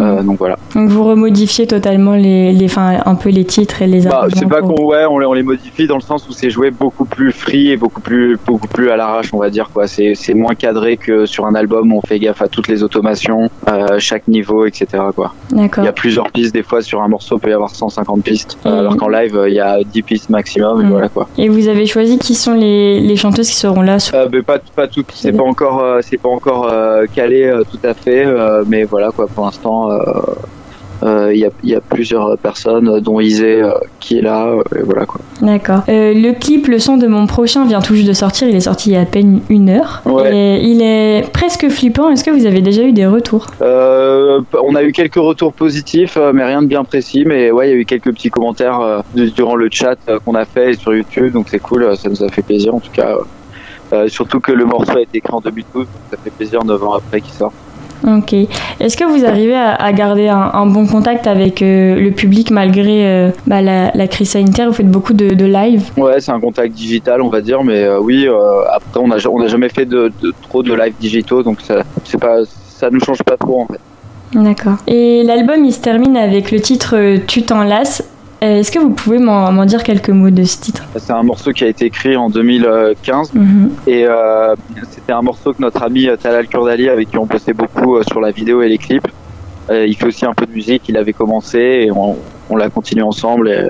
Euh, 0.00 0.22
donc 0.22 0.38
voilà. 0.38 0.56
Donc 0.74 0.88
vous 0.90 1.04
remodifiez 1.04 1.66
totalement 1.66 2.12
les, 2.14 2.52
les, 2.52 2.68
un 2.78 3.14
peu 3.14 3.30
les 3.30 3.44
titres 3.44 3.82
et 3.82 3.86
les 3.86 4.02
Bah, 4.02 4.26
c'est 4.34 4.48
pas 4.48 4.60
pour- 4.60 4.74
qu'on 4.74 4.84
ouais, 4.86 5.04
on 5.08 5.18
les, 5.18 5.26
on 5.26 5.32
les 5.32 5.42
modifie 5.42 5.86
dans 5.86 5.96
le 5.96 6.00
sens 6.02 6.28
où 6.28 6.32
c'est 6.32 6.50
joué 6.50 6.70
beaucoup 6.70 7.04
plus 7.04 7.32
free 7.32 7.70
et 7.72 7.76
beaucoup 7.76 8.00
plus 8.00 8.38
beaucoup 8.46 8.68
plus 8.68 8.90
à 8.90 8.96
l'arrache, 8.96 9.30
on 9.32 9.38
va 9.38 9.50
dire 9.50 9.70
quoi. 9.72 9.86
C'est 9.86 10.12
c'est 10.14 10.34
moins 10.34 10.54
cadré 10.54 10.96
que 10.96 11.26
sur 11.26 11.46
un 11.46 11.54
album 11.54 11.92
où 11.92 11.98
on 11.98 12.00
fait 12.06 12.18
gaffe 12.18 12.42
à 12.42 12.48
toutes 12.48 12.68
les 12.68 12.82
automations, 12.82 13.48
euh, 13.68 13.98
chaque 13.98 14.28
niveau, 14.28 14.66
etc. 14.66 14.86
quoi. 15.14 15.34
D'accord. 15.52 15.82
Il 15.84 15.86
y 15.86 15.90
a 15.90 15.92
plusieurs 15.92 16.30
pistes 16.30 16.54
des 16.54 16.62
fois 16.62 16.80
sur 16.82 17.02
un 17.02 17.08
morceau, 17.08 17.36
il 17.36 17.40
peut 17.40 17.50
y 17.50 17.52
avoir 17.52 17.70
150 17.70 18.22
pistes, 18.22 18.58
Et- 18.64 18.68
alors 18.68 18.96
qu'en 18.96 19.08
live 19.08 19.36
euh, 19.36 19.48
il 19.48 19.54
y 19.54 19.60
a 19.60 19.78
10 19.82 20.02
pistes 20.02 20.30
maximum. 20.30 20.80
Et 20.80 20.84
Mm. 20.84 20.90
voilà 20.90 21.08
quoi. 21.08 21.28
Et 21.38 21.48
vous 21.48 21.68
avez 21.68 21.86
choisi 21.86 22.18
qui 22.18 22.34
sont 22.34 22.54
les, 22.54 23.00
les 23.00 23.16
chanteuses 23.16 23.48
qui 23.48 23.56
seront 23.56 23.82
là 23.82 23.98
sur- 23.98 24.16
mais 24.32 24.42
pas 24.42 24.58
pas 24.76 24.86
tout, 24.86 25.04
c'est 25.14 25.32
pas 25.32 25.42
encore 25.44 25.82
c'est 26.02 26.18
pas 26.18 26.28
encore 26.28 26.70
calé 27.14 27.52
tout 27.70 27.78
à 27.86 27.94
fait, 27.94 28.24
mais 28.66 28.84
voilà 28.84 29.10
quoi. 29.10 29.26
Pour 29.26 29.44
l'instant. 29.44 29.87
Euh, 29.90 30.22
euh, 31.04 31.30
Il 31.32 31.38
y, 31.38 31.44
a, 31.44 31.50
il 31.62 31.70
y 31.70 31.74
a 31.76 31.80
plusieurs 31.80 32.36
personnes, 32.38 32.98
dont 33.00 33.20
Isée 33.20 33.62
euh, 33.62 33.70
qui 34.00 34.18
est 34.18 34.20
là, 34.22 34.46
euh, 34.48 34.62
et 34.76 34.82
voilà 34.82 35.06
quoi. 35.06 35.20
D'accord. 35.40 35.82
Le 35.86 36.32
clip, 36.32 36.66
le 36.66 36.80
son 36.80 36.96
de 36.96 37.06
mon 37.06 37.26
prochain 37.28 37.64
vient 37.66 37.80
tout 37.80 37.94
juste 37.94 38.08
de 38.08 38.12
sortir. 38.12 38.48
Il 38.48 38.56
est 38.56 38.60
sorti 38.60 38.90
il 38.90 38.92
y 38.94 38.96
a 38.96 39.02
à 39.02 39.04
peine 39.06 39.40
une 39.48 39.68
heure. 39.70 40.02
Ouais. 40.06 40.34
Et 40.36 40.60
il 40.64 40.82
est 40.82 41.30
presque 41.32 41.68
flippant. 41.68 42.10
Est-ce 42.10 42.24
que 42.24 42.32
vous 42.32 42.46
avez 42.46 42.60
déjà 42.62 42.82
eu 42.82 42.90
des 42.92 43.06
retours? 43.06 43.46
On 43.60 44.74
a 44.74 44.82
eu 44.82 44.90
quelques 44.92 45.14
retours 45.16 45.52
positifs, 45.52 46.18
mais 46.34 46.44
rien 46.44 46.62
de 46.62 46.66
bien 46.66 46.82
précis. 46.82 47.22
Mais 47.24 47.52
ouais, 47.52 47.68
il 47.68 47.70
y 47.70 47.74
a 47.74 47.76
eu 47.76 47.84
quelques 47.84 48.12
petits 48.12 48.30
commentaires 48.30 49.04
du- 49.14 49.30
durant 49.30 49.54
le 49.54 49.68
chat 49.70 49.96
qu'on 50.24 50.34
a 50.34 50.44
fait 50.44 50.74
sur 50.74 50.92
YouTube, 50.94 51.32
donc 51.32 51.46
c'est 51.48 51.60
cool, 51.60 51.96
ça 51.96 52.08
nous 52.08 52.22
a 52.24 52.28
fait 52.28 52.42
plaisir 52.42 52.74
en 52.74 52.80
tout 52.80 52.90
cas. 52.92 53.14
surtout 54.08 54.40
que 54.40 54.52
le 54.52 54.64
morceau 54.64 54.96
a 54.96 55.02
été 55.02 55.18
écrit 55.18 55.32
en 55.32 55.40
2012, 55.40 55.84
donc 55.84 55.86
ça 56.10 56.16
fait 56.22 56.30
plaisir 56.30 56.64
9 56.64 56.82
ans 56.82 56.94
après 56.94 57.20
qu'il 57.20 57.32
sort. 57.32 57.52
Ok. 58.06 58.32
Est-ce 58.32 58.96
que 58.96 59.04
vous 59.04 59.24
arrivez 59.24 59.56
à, 59.56 59.74
à 59.74 59.92
garder 59.92 60.28
un, 60.28 60.50
un 60.52 60.66
bon 60.66 60.86
contact 60.86 61.26
avec 61.26 61.62
euh, 61.62 61.96
le 62.00 62.10
public 62.12 62.50
malgré 62.50 63.06
euh, 63.06 63.30
bah, 63.46 63.60
la, 63.60 63.90
la 63.94 64.06
crise 64.06 64.30
sanitaire? 64.30 64.68
Vous 64.68 64.74
faites 64.74 64.90
beaucoup 64.90 65.12
de, 65.14 65.30
de 65.30 65.44
live. 65.44 65.90
Ouais, 65.96 66.20
c'est 66.20 66.30
un 66.32 66.40
contact 66.40 66.74
digital, 66.74 67.20
on 67.22 67.28
va 67.28 67.40
dire, 67.40 67.64
mais 67.64 67.82
euh, 67.82 67.98
oui. 68.00 68.26
après, 68.72 69.00
on 69.00 69.10
a 69.10 69.16
on 69.28 69.40
n'a 69.40 69.48
jamais 69.48 69.68
fait 69.68 69.84
de, 69.84 70.12
de- 70.22 70.32
trop 70.42 70.62
de 70.62 70.72
live 70.74 70.94
digitaux, 71.00 71.42
donc 71.42 71.60
ça 71.60 71.82
ça 72.04 72.90
nous 72.90 73.00
change 73.00 73.22
pas 73.24 73.36
trop 73.36 73.62
en 73.62 73.66
fait. 73.66 73.80
D'accord. 74.34 74.76
Et 74.86 75.22
l'album, 75.24 75.64
il 75.64 75.72
se 75.72 75.80
termine 75.80 76.16
avec 76.16 76.52
le 76.52 76.60
titre 76.60 77.16
Tu 77.26 77.42
t'en 77.42 77.62
lasses. 77.64 78.04
Euh, 78.42 78.60
Est-ce 78.60 78.70
que 78.70 78.78
vous 78.78 78.90
pouvez 78.90 79.18
m'en 79.18 79.64
dire 79.64 79.82
quelques 79.82 80.10
mots 80.10 80.30
de 80.30 80.44
ce 80.44 80.60
titre? 80.60 80.84
C'est 80.96 81.12
un 81.12 81.22
morceau 81.24 81.50
qui 81.52 81.64
a 81.64 81.66
été 81.68 81.86
écrit 81.86 82.16
en 82.16 82.30
2015 82.30 83.32
Mhm. 83.34 83.70
Et 83.86 84.04
euh, 84.06 84.54
c'était 84.90 85.12
un 85.12 85.22
morceau 85.22 85.52
que 85.52 85.60
notre 85.60 85.82
ami 85.82 86.08
euh, 86.08 86.16
Talal 86.16 86.46
Kurdali, 86.46 86.88
avec 86.88 87.10
qui 87.10 87.18
on 87.18 87.26
bossait 87.26 87.52
beaucoup 87.52 88.00
sur 88.04 88.20
la 88.20 88.30
vidéo 88.30 88.62
et 88.62 88.68
les 88.68 88.78
clips, 88.78 89.08
euh, 89.70 89.86
il 89.86 89.96
fait 89.96 90.06
aussi 90.06 90.24
un 90.24 90.34
peu 90.34 90.46
de 90.46 90.52
musique, 90.52 90.88
il 90.88 90.96
avait 90.96 91.12
commencé 91.12 91.58
et 91.58 91.90
on, 91.90 92.16
on 92.48 92.56
l'a 92.56 92.70
continué 92.70 93.02
ensemble. 93.02 93.48
Et, 93.48 93.68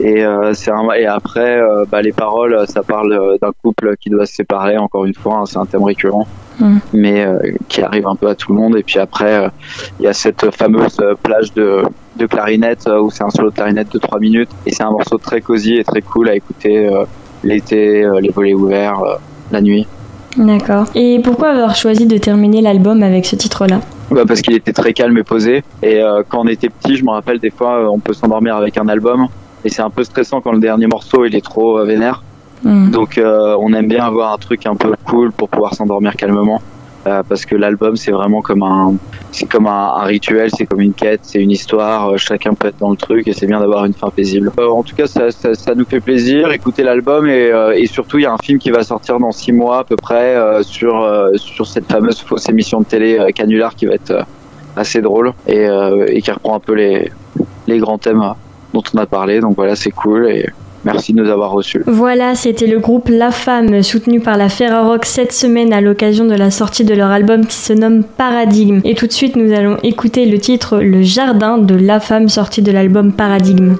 et, 0.00 0.24
euh, 0.24 0.52
c'est 0.54 0.72
un, 0.72 0.90
et 0.92 1.06
après, 1.06 1.60
bah, 1.90 2.02
les 2.02 2.12
paroles, 2.12 2.64
ça 2.68 2.82
parle 2.82 3.38
d'un 3.40 3.52
couple 3.62 3.94
qui 4.00 4.10
doit 4.10 4.26
se 4.26 4.34
séparer, 4.34 4.76
encore 4.78 5.04
une 5.04 5.14
fois, 5.14 5.36
hein, 5.38 5.46
c'est 5.46 5.58
un 5.58 5.66
thème 5.66 5.84
récurrent, 5.84 6.26
Mm. 6.60 6.76
mais 6.92 7.24
euh, 7.24 7.38
qui 7.68 7.82
arrive 7.82 8.06
un 8.06 8.14
peu 8.14 8.28
à 8.28 8.34
tout 8.34 8.52
le 8.52 8.58
monde. 8.58 8.76
Et 8.76 8.82
puis 8.82 8.98
après, 8.98 9.44
euh, 9.44 9.48
il 9.98 10.04
y 10.04 10.08
a 10.08 10.12
cette 10.12 10.50
fameuse 10.54 10.96
euh, 11.00 11.14
plage 11.20 11.52
de, 11.54 11.82
de 12.16 12.26
clarinette 12.26 12.86
euh, 12.86 13.00
où 13.00 13.10
c'est 13.10 13.24
un 13.24 13.30
solo 13.30 13.50
de 13.50 13.54
clarinette 13.54 13.92
de 13.92 13.98
3 13.98 14.18
minutes. 14.20 14.50
Et 14.66 14.72
c'est 14.72 14.84
un 14.84 14.90
morceau 14.90 15.18
très 15.18 15.40
cosy 15.40 15.74
et 15.74 15.84
très 15.84 16.02
cool 16.02 16.28
à 16.28 16.36
écouter 16.36 16.88
euh, 16.88 17.04
l'été, 17.42 18.04
euh, 18.04 18.20
les 18.20 18.30
volets 18.30 18.54
ouverts, 18.54 19.00
euh, 19.02 19.16
la 19.50 19.60
nuit. 19.60 19.86
D'accord. 20.36 20.86
Et 20.94 21.20
pourquoi 21.22 21.50
avoir 21.50 21.76
choisi 21.76 22.06
de 22.06 22.18
terminer 22.18 22.60
l'album 22.60 23.02
avec 23.02 23.24
ce 23.26 23.36
titre-là? 23.36 23.80
Bah 24.10 24.22
parce 24.26 24.42
qu'il 24.42 24.54
était 24.54 24.72
très 24.72 24.92
calme 24.92 25.16
et 25.16 25.22
posé. 25.22 25.62
Et 25.80 26.00
quand 26.28 26.40
on 26.40 26.48
était 26.48 26.68
petit, 26.68 26.96
je 26.96 27.04
me 27.04 27.10
rappelle 27.10 27.38
des 27.38 27.50
fois, 27.50 27.88
on 27.88 28.00
peut 28.00 28.14
s'endormir 28.14 28.56
avec 28.56 28.76
un 28.76 28.88
album. 28.88 29.28
Et 29.64 29.68
c'est 29.68 29.82
un 29.82 29.90
peu 29.90 30.02
stressant 30.02 30.40
quand 30.40 30.50
le 30.50 30.58
dernier 30.58 30.88
morceau 30.88 31.24
il 31.24 31.36
est 31.36 31.44
trop 31.44 31.84
vénère. 31.84 32.24
Mm. 32.64 32.90
Donc 32.90 33.20
on 33.22 33.72
aime 33.72 33.88
bien 33.88 34.04
avoir 34.04 34.32
un 34.32 34.38
truc 34.38 34.66
un 34.66 34.76
peu 34.76 34.92
cool 35.04 35.32
pour 35.32 35.48
pouvoir 35.48 35.74
s'endormir 35.74 36.16
calmement. 36.16 36.60
Euh, 37.06 37.22
parce 37.28 37.44
que 37.44 37.54
l'album 37.54 37.96
c'est 37.96 38.12
vraiment 38.12 38.40
comme 38.40 38.62
un 38.62 38.94
c'est 39.30 39.44
comme 39.44 39.66
un, 39.66 40.04
rituel, 40.04 40.48
c'est 40.56 40.64
comme 40.64 40.80
une 40.80 40.94
quête, 40.94 41.20
c'est 41.22 41.38
une 41.38 41.50
histoire, 41.50 42.12
euh, 42.12 42.16
chacun 42.16 42.54
peut 42.54 42.68
être 42.68 42.78
dans 42.78 42.90
le 42.90 42.96
truc 42.96 43.28
et 43.28 43.34
c'est 43.34 43.46
bien 43.46 43.60
d'avoir 43.60 43.84
une 43.84 43.92
fin 43.92 44.08
paisible. 44.08 44.50
Euh, 44.58 44.68
en 44.68 44.82
tout 44.82 44.96
cas, 44.96 45.06
ça, 45.06 45.74
nous 45.74 45.84
fait 45.84 46.00
plaisir, 46.00 46.50
écouter 46.52 46.82
l'album 46.82 47.28
et, 47.28 47.86
surtout 47.86 48.18
il 48.18 48.22
y 48.22 48.26
a 48.26 48.32
un 48.32 48.38
film 48.38 48.58
qui 48.58 48.70
va 48.70 48.82
sortir 48.84 49.18
dans 49.18 49.32
six 49.32 49.52
mois 49.52 49.80
à 49.80 49.84
peu 49.84 49.96
près 49.96 50.34
sur 50.62 51.06
sur 51.36 51.66
cette 51.66 51.90
fameuse 51.90 52.24
émission 52.48 52.80
de 52.80 52.86
télé 52.86 53.30
Canular 53.34 53.74
qui 53.74 53.84
va 53.86 53.94
être 53.94 54.24
assez 54.74 55.02
drôle 55.02 55.32
et, 55.46 55.66
et 56.08 56.22
qui 56.22 56.30
reprend 56.30 56.56
un 56.56 56.60
peu 56.60 56.72
les 56.72 57.10
les 57.66 57.78
grands 57.78 57.98
thèmes 57.98 58.22
dont 58.72 58.82
on 58.94 58.98
a 58.98 59.06
parlé. 59.06 59.40
Donc 59.40 59.56
voilà, 59.56 59.76
c'est 59.76 59.90
cool 59.90 60.30
et 60.30 60.46
Merci 60.84 61.12
de 61.12 61.22
nous 61.22 61.30
avoir 61.30 61.50
reçus. 61.50 61.82
Voilà, 61.86 62.34
c'était 62.34 62.66
le 62.66 62.78
groupe 62.78 63.08
La 63.08 63.30
Femme, 63.30 63.82
soutenu 63.82 64.20
par 64.20 64.36
la 64.36 64.48
Ferrarock 64.48 65.04
cette 65.04 65.32
semaine 65.32 65.72
à 65.72 65.80
l'occasion 65.80 66.26
de 66.26 66.34
la 66.34 66.50
sortie 66.50 66.84
de 66.84 66.94
leur 66.94 67.10
album 67.10 67.46
qui 67.46 67.56
se 67.56 67.72
nomme 67.72 68.02
Paradigme. 68.04 68.80
Et 68.84 68.94
tout 68.94 69.06
de 69.06 69.12
suite, 69.12 69.36
nous 69.36 69.52
allons 69.52 69.76
écouter 69.82 70.26
le 70.26 70.38
titre 70.38 70.78
Le 70.80 71.02
Jardin 71.02 71.58
de 71.58 71.74
La 71.74 72.00
Femme 72.00 72.28
sorti 72.28 72.62
de 72.62 72.72
l'album 72.72 73.12
Paradigme. 73.12 73.76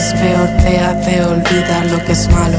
es 0.00 0.14
peor 0.14 0.48
te 0.62 0.80
hace 0.80 1.22
olvidar 1.22 1.84
lo 1.90 2.02
que 2.06 2.12
es 2.12 2.26
malo 2.30 2.56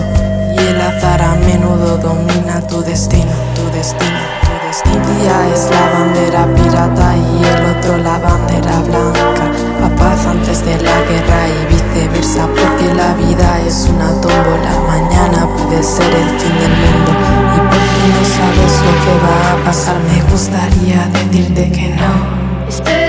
y 0.54 0.60
el 0.60 0.80
azar 0.80 1.22
a 1.22 1.34
menudo 1.36 1.98
domina 1.98 2.62
tu 2.68 2.84
destino, 2.84 3.34
tu 3.56 3.66
destino, 3.76 4.22
tu 4.46 4.68
destino. 4.68 4.96
Un 4.96 5.18
día 5.18 5.38
es 5.52 5.68
la 5.74 5.86
bandera 5.98 6.46
pirata 6.54 7.16
y 7.18 7.44
el 7.44 7.62
otro 7.74 7.98
la 7.98 8.20
bandera 8.20 8.78
blanca. 8.88 9.46
A 9.86 9.90
paz 9.96 10.28
antes 10.28 10.64
de 10.64 10.76
la 10.84 10.98
guerra 11.10 11.42
y 11.58 11.60
viceversa, 11.74 12.46
porque 12.46 12.94
la 12.94 13.14
vida 13.16 13.60
es 13.68 13.90
una 13.90 14.10
tómbola. 14.22 14.74
Mañana 14.88 15.48
puede 15.58 15.82
ser 15.82 16.14
el 16.14 16.30
fin 16.40 16.56
del 16.62 16.76
mundo 16.84 17.12
y 17.56 17.60
porque 17.72 18.04
no 18.14 18.24
sabes 18.38 18.74
lo 18.86 18.94
que 19.04 19.14
va 19.26 19.38
a 19.54 19.66
pasar, 19.66 19.96
me 20.12 20.22
gustaría 20.32 21.10
decirte 21.14 21.72
que 21.72 21.90
no. 21.96 23.01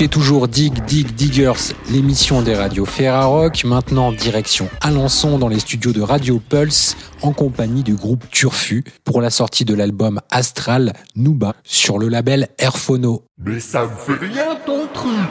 Écoutez 0.00 0.08
toujours 0.08 0.48
Dig 0.48 0.82
Dig 0.86 1.14
Diggers, 1.14 1.74
l'émission 1.92 2.40
des 2.40 2.54
radios 2.54 2.86
Ferrarock, 2.86 3.64
maintenant 3.64 4.12
direction 4.12 4.66
Alençon 4.80 5.36
dans 5.36 5.48
les 5.48 5.58
studios 5.58 5.92
de 5.92 6.00
Radio 6.00 6.40
Pulse 6.40 6.96
en 7.20 7.34
compagnie 7.34 7.82
du 7.82 7.96
groupe 7.96 8.24
Turfu 8.30 8.82
pour 9.04 9.20
la 9.20 9.28
sortie 9.28 9.66
de 9.66 9.74
l'album 9.74 10.22
Astral 10.30 10.94
Nuba 11.16 11.52
sur 11.64 11.98
le 11.98 12.08
label 12.08 12.48
Airphono. 12.56 13.26
Mais 13.44 13.60
ça 13.60 13.82
me 13.84 13.90
fait 13.90 14.24
rien 14.24 14.56
ton 14.64 14.86
truc 14.94 15.28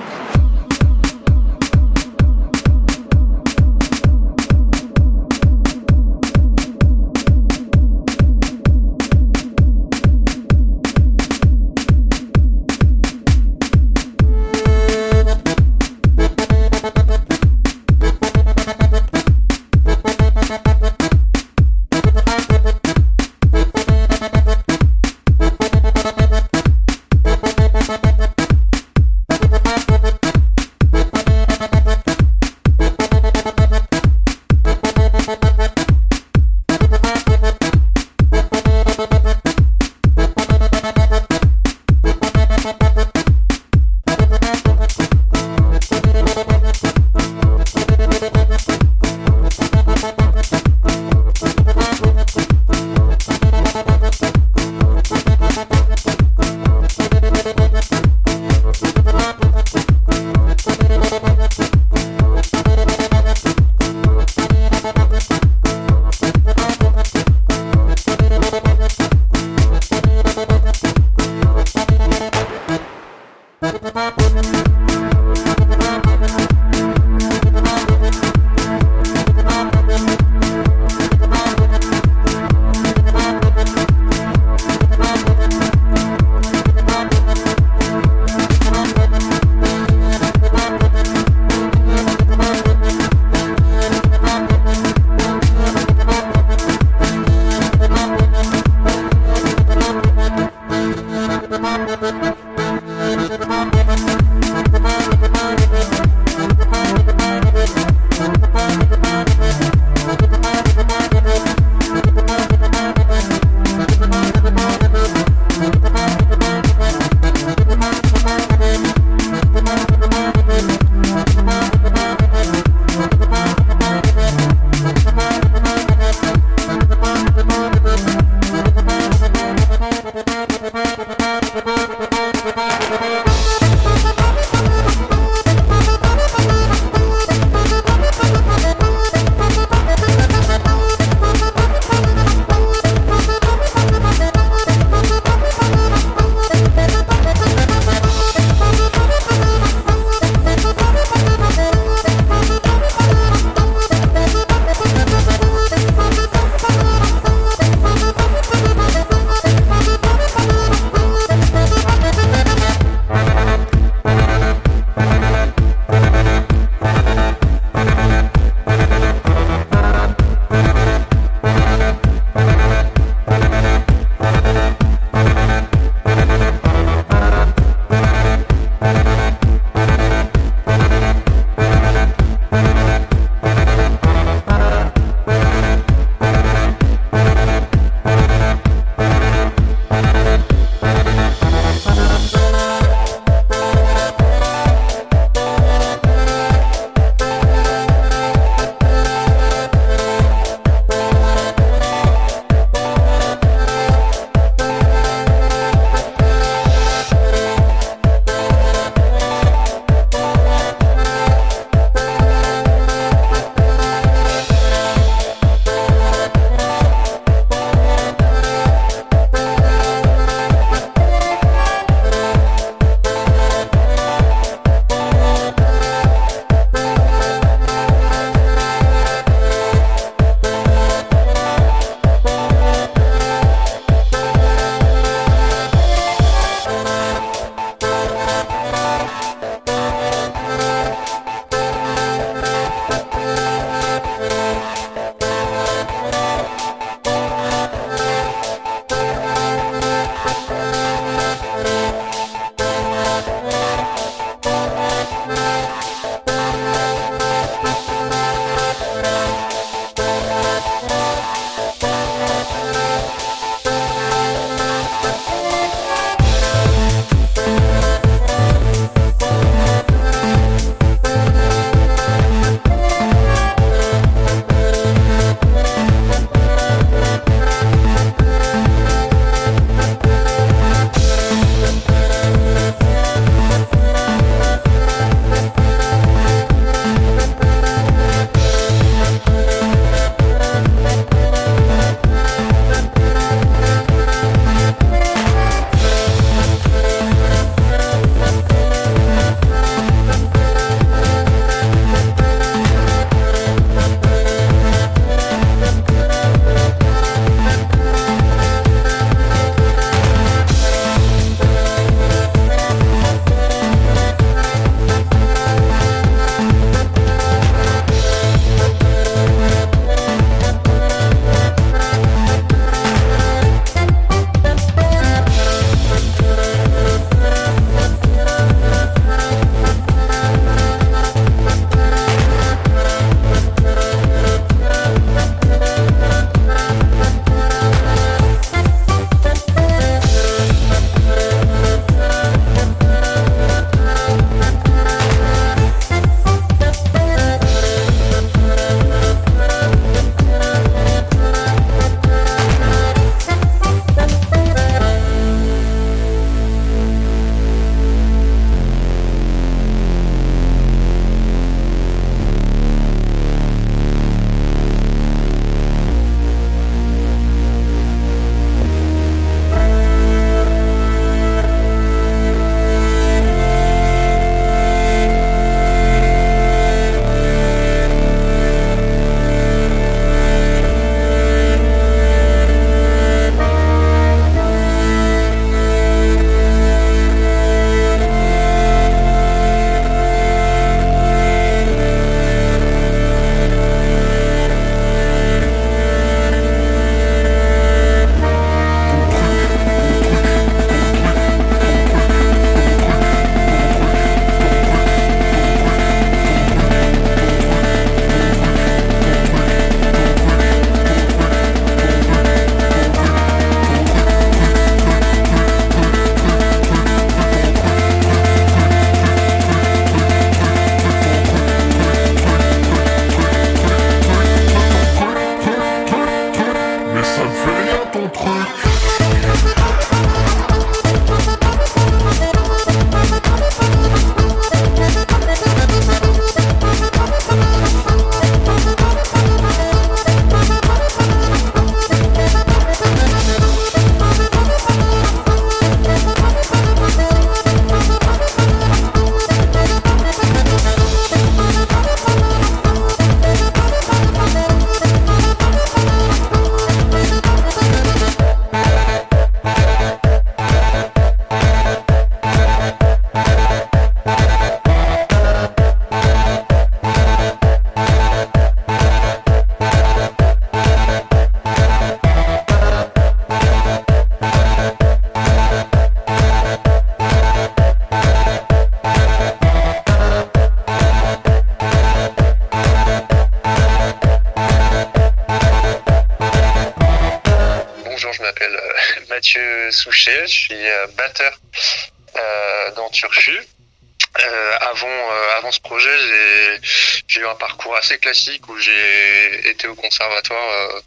assez 497.89 497.97
classique 497.97 498.47
où 498.49 498.57
j'ai 498.57 499.49
été 499.49 499.67
au 499.67 499.73
conservatoire 499.73 500.83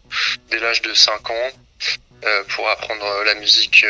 dès 0.51 0.61
l'âge 0.61 0.83
de 0.83 0.95
5 0.95 1.31
ans 1.31 1.51
pour 2.51 2.69
apprendre 2.69 3.25
la 3.25 3.35
musique 3.35 3.85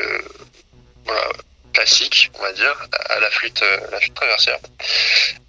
classique, 1.75 2.31
on 2.39 2.43
va 2.43 2.53
dire, 2.53 2.89
à 3.11 3.21
la 3.21 3.31
flûte, 3.31 3.63
la 3.91 4.01
flûte 4.01 4.15
traversière. 4.15 4.59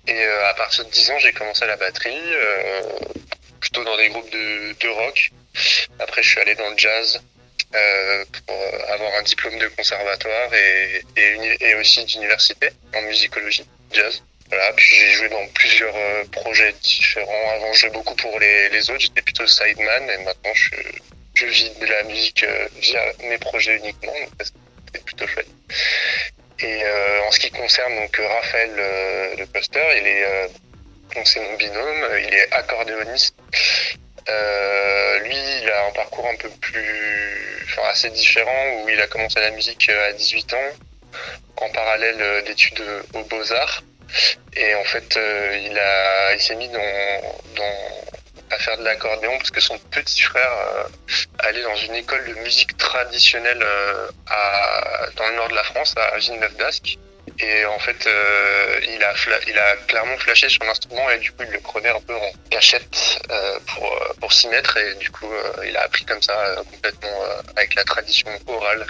Et 0.08 0.26
à 0.26 0.54
partir 0.56 0.84
de 0.84 0.90
10 0.90 1.12
ans, 1.12 1.20
j'ai 1.20 1.32
commencé 1.32 1.66
la 1.66 1.78
batterie 1.78 2.22
plutôt 3.62 3.84
dans 3.86 3.96
des 3.96 4.10
groupes 4.10 4.30
de, 4.32 4.88
rock. 4.90 5.32
Après, 6.00 6.22
je 6.22 6.30
suis 6.30 6.42
allé 6.42 6.56
dans 6.56 6.70
le 6.70 6.78
jazz 6.78 7.22
euh, 7.76 8.26
pour 8.46 8.58
avoir 8.92 9.14
un 9.20 9.24
diplôme 9.24 9.58
de 9.58 9.68
conservatoire 9.70 10.54
et 10.54 11.76
aussi 11.76 12.04
d'université 12.04 12.70
en 12.94 13.02
musicologie, 13.04 13.66
jazz. 13.94 14.22
Voilà, 14.54 14.72
puis 14.74 14.86
j'ai 14.86 15.12
joué 15.14 15.30
dans 15.30 15.48
plusieurs 15.48 15.96
euh, 15.96 16.24
projets 16.32 16.72
différents. 16.84 17.50
Avant, 17.56 17.74
je 17.74 17.80
jouais 17.80 17.90
beaucoup 17.90 18.14
pour 18.14 18.38
les, 18.40 18.90
autres, 18.92 19.00
j'étais 19.00 19.24
plutôt 19.24 19.48
sideman 19.48 20.10
et 20.12 20.18
maintenant 20.18 20.54
je, 20.54 21.46
vis 21.48 21.72
de 21.80 21.86
la 21.88 22.04
musique 22.04 22.44
euh, 22.44 22.68
via 22.80 23.02
mes 23.24 23.40
projets 23.40 23.78
uniquement, 23.78 24.14
donc 24.14 24.30
c'est 24.94 25.04
plutôt 25.04 25.26
chouette. 25.26 25.48
Et 26.60 26.84
euh, 26.84 27.24
en 27.24 27.32
ce 27.32 27.40
qui 27.40 27.50
concerne 27.50 27.96
donc 27.96 28.16
Raphaël 28.16 28.76
le 29.40 29.46
poster, 29.48 29.84
il 29.98 30.06
est 30.06 30.24
donc 31.16 31.28
c'est 31.28 31.40
mon 31.40 31.56
binôme, 31.56 32.10
il 32.20 32.34
est 32.36 32.54
accordéoniste. 32.54 33.36
Lui, 34.28 35.38
il 35.64 35.70
a 35.72 35.88
un 35.88 35.92
parcours 35.94 36.28
un 36.28 36.36
peu 36.36 36.50
plus, 36.62 37.66
enfin 37.72 37.90
assez 37.90 38.12
différent 38.12 38.84
où 38.84 38.90
il 38.90 39.02
a 39.02 39.08
commencé 39.08 39.40
la 39.40 39.50
musique 39.50 39.90
à 39.90 40.14
18 40.14 40.54
ans 40.54 40.72
en 41.58 41.70
parallèle 41.72 42.44
d'études 42.44 42.84
aux 43.16 43.24
Beaux 43.24 43.52
Arts. 43.52 43.82
Et 44.56 44.76
en 44.76 44.84
fait, 44.84 45.18
euh, 45.18 46.32
il 46.34 46.42
s'est 46.42 46.56
mis 46.56 46.70
à 48.52 48.58
faire 48.60 48.78
de 48.78 48.84
l'accordéon 48.84 49.36
parce 49.38 49.52
que 49.52 49.60
son 49.60 49.78
petit 49.80 50.22
frère 50.22 50.52
euh, 50.52 50.84
allait 51.40 51.64
dans 51.64 51.76
une 51.76 51.96
école 51.96 52.24
de 52.28 52.34
musique 52.36 52.78
traditionnelle 52.78 53.64
euh, 53.64 54.08
dans 55.16 55.28
le 55.28 55.36
nord 55.36 55.50
de 55.50 55.56
la 55.56 55.64
France, 55.64 55.96
à 55.98 56.18
Villeneuve 56.18 56.56
d'Ascq. 56.58 56.98
Et 57.40 57.66
en 57.66 57.80
fait, 57.80 58.08
il, 58.84 59.04
a 59.04 59.76
clairement 59.88 60.18
flashé 60.18 60.50
sur 60.50 60.64
l'instrument 60.66 61.10
et 61.10 61.18
du 61.18 61.32
coup, 61.32 61.44
il 61.44 61.52
le 61.52 61.60
prenait 61.62 61.90
un 61.90 62.02
peu 62.02 62.16
en 62.16 62.32
cachette 62.52 63.24
pour, 64.20 64.32
s'y 64.32 64.48
mettre. 64.50 64.78
Et 64.78 64.94
du 64.96 65.10
coup, 65.10 65.30
il 65.66 65.76
a 65.76 65.82
appris 65.82 66.06
comme 66.06 66.22
ça, 66.22 66.56
complètement 66.70 67.24
avec 67.56 67.74
la 67.74 67.84
tradition 67.86 68.30
orale 68.46 68.86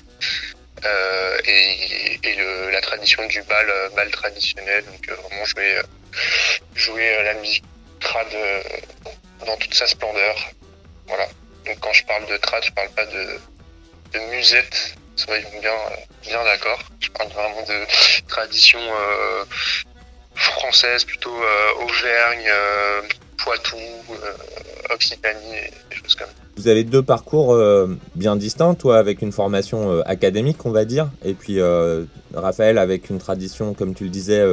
et, 1.45 2.19
et 2.23 2.35
la 2.71 2.81
tradition 2.81 3.25
du 3.27 3.41
bal, 3.43 3.67
bal 3.95 4.11
traditionnel. 4.11 4.83
Donc, 4.85 5.09
vraiment 5.09 5.45
jouer, 5.45 5.81
jouer 6.75 7.23
la 7.23 7.33
musique 7.35 7.63
trad 7.99 8.27
dans 9.45 9.57
toute 9.57 9.73
sa 9.73 9.87
splendeur. 9.87 10.35
Voilà. 11.07 11.27
Donc, 11.65 11.79
quand 11.79 11.93
je 11.93 12.03
parle 12.05 12.25
de 12.27 12.37
trad, 12.37 12.63
je 12.63 12.71
parle 12.71 12.89
pas 12.89 13.05
de, 13.05 13.39
musette 14.31 14.95
soyons 15.15 15.59
bien, 15.61 15.75
bien 16.23 16.43
d'accord. 16.43 16.79
Je 16.99 17.09
parle 17.09 17.29
vraiment 17.29 17.61
de 17.63 17.85
tradition 18.27 18.79
euh, 18.79 19.45
française, 20.35 21.03
plutôt 21.05 21.35
euh, 21.43 21.73
Auvergne, 21.81 22.47
euh, 22.47 23.01
Poitou, 23.37 23.77
euh, 23.77 24.93
Occitanie, 24.93 25.39
des 25.89 25.95
choses 25.95 26.15
comme 26.15 26.27
ça. 26.27 26.33
Vous 26.57 26.67
avez 26.67 26.83
deux 26.83 27.01
parcours 27.01 27.53
euh, 27.53 27.87
bien 28.15 28.35
distincts, 28.35 28.75
toi 28.75 28.97
avec 28.97 29.21
une 29.21 29.31
formation 29.31 29.91
euh, 29.91 30.01
académique, 30.05 30.65
on 30.65 30.71
va 30.71 30.85
dire, 30.85 31.09
et 31.23 31.33
puis 31.33 31.59
Raphaël 32.33 32.77
avec 32.77 33.09
une 33.09 33.17
tradition, 33.17 33.73
comme 33.73 33.93
tu 33.93 34.03
le 34.05 34.09
disais, 34.09 34.43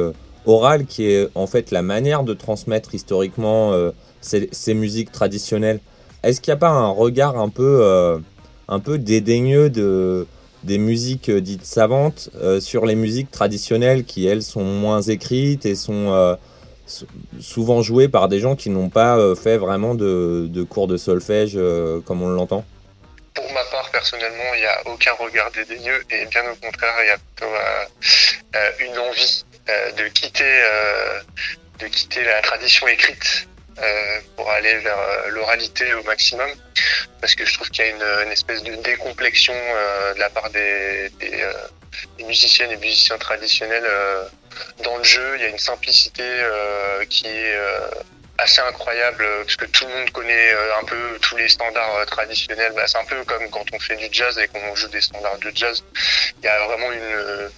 orale, 0.45 0.85
qui 0.85 1.05
est 1.05 1.29
en 1.35 1.47
fait 1.47 1.71
la 1.71 1.81
manière 1.81 2.23
de 2.23 2.33
transmettre 2.33 2.95
historiquement 2.95 3.73
ces, 4.21 4.73
musiques 4.73 5.11
traditionnelles. 5.11 5.79
Est-ce 6.23 6.41
qu'il 6.41 6.51
n'y 6.51 6.57
a 6.57 6.59
pas 6.59 6.69
un 6.69 6.89
regard 6.89 7.37
un 7.39 7.49
peu, 7.49 8.19
un 8.67 8.79
peu 8.79 8.97
dédaigneux 8.97 9.69
de, 9.69 10.27
des 10.63 10.77
musiques 10.77 11.29
dites 11.29 11.65
savantes 11.65 12.29
sur 12.59 12.85
les 12.85 12.95
musiques 12.95 13.31
traditionnelles 13.31 14.03
qui, 14.03 14.25
elles, 14.25 14.43
sont 14.43 14.63
moins 14.63 15.01
écrites 15.01 15.65
et 15.65 15.75
sont 15.75 16.37
souvent 17.39 17.81
jouées 17.81 18.07
par 18.07 18.27
des 18.27 18.39
gens 18.39 18.55
qui 18.55 18.69
n'ont 18.69 18.89
pas 18.89 19.17
euh, 19.17 19.35
fait 19.35 19.57
vraiment 19.57 19.95
de, 19.95 20.63
cours 20.69 20.87
de 20.87 20.97
solfège 20.97 21.53
euh, 21.55 22.01
comme 22.01 22.21
on 22.21 22.29
l'entend. 22.29 22.65
Pour 23.33 23.51
ma 23.53 23.63
part, 23.65 23.89
personnellement, 23.91 24.53
il 24.55 24.59
n'y 24.59 24.65
a 24.65 24.81
aucun 24.87 25.13
regard 25.13 25.51
dédaigneux 25.51 26.03
et 26.09 26.25
bien 26.25 26.43
au 26.51 26.55
contraire, 26.55 26.93
il 27.03 27.07
y 27.07 27.11
a 27.11 27.17
plutôt 27.17 27.53
euh, 27.53 28.71
une 28.79 28.97
envie 28.97 29.45
de 29.97 30.07
quitter, 30.09 30.61
de 31.79 31.87
quitter 31.87 32.23
la 32.25 32.41
tradition 32.41 32.87
écrite 32.87 33.47
pour 34.35 34.49
aller 34.49 34.79
vers 34.79 34.97
l'oralité 35.29 35.93
au 35.93 36.03
maximum. 36.03 36.49
Parce 37.21 37.35
que 37.35 37.45
je 37.45 37.53
trouve 37.53 37.69
qu'il 37.69 37.85
y 37.85 37.87
a 37.87 38.23
une, 38.25 38.31
espèce 38.31 38.63
de 38.63 38.75
décomplexion 38.75 39.53
de 39.53 40.19
la 40.19 40.29
part 40.29 40.49
des, 40.49 41.09
des, 41.21 41.45
des, 42.17 42.23
musiciennes 42.25 42.71
et 42.71 42.77
musiciens 42.77 43.17
traditionnels 43.17 43.85
dans 44.83 44.97
le 44.97 45.03
jeu. 45.03 45.35
Il 45.35 45.41
y 45.41 45.45
a 45.45 45.49
une 45.49 45.59
simplicité 45.59 46.23
qui 47.09 47.27
est 47.27 47.55
assez 48.37 48.61
incroyable 48.61 49.25
parce 49.45 49.55
que 49.55 49.65
tout 49.65 49.85
le 49.85 49.93
monde 49.93 50.09
connaît 50.11 50.51
un 50.81 50.85
peu 50.85 51.19
tous 51.21 51.37
les 51.37 51.47
standards 51.47 52.05
traditionnels. 52.07 52.73
Bah, 52.75 52.87
c'est 52.87 52.97
un 52.97 53.05
peu 53.05 53.23
comme 53.25 53.49
quand 53.49 53.65
on 53.73 53.79
fait 53.79 53.95
du 53.97 54.07
jazz 54.11 54.37
et 54.37 54.47
qu'on 54.47 54.75
joue 54.75 54.89
des 54.89 55.01
standards 55.01 55.37
de 55.39 55.51
jazz. 55.53 55.83
Il 56.39 56.45
y 56.45 56.47
a 56.47 56.65
vraiment 56.65 56.91
une 56.91 57.49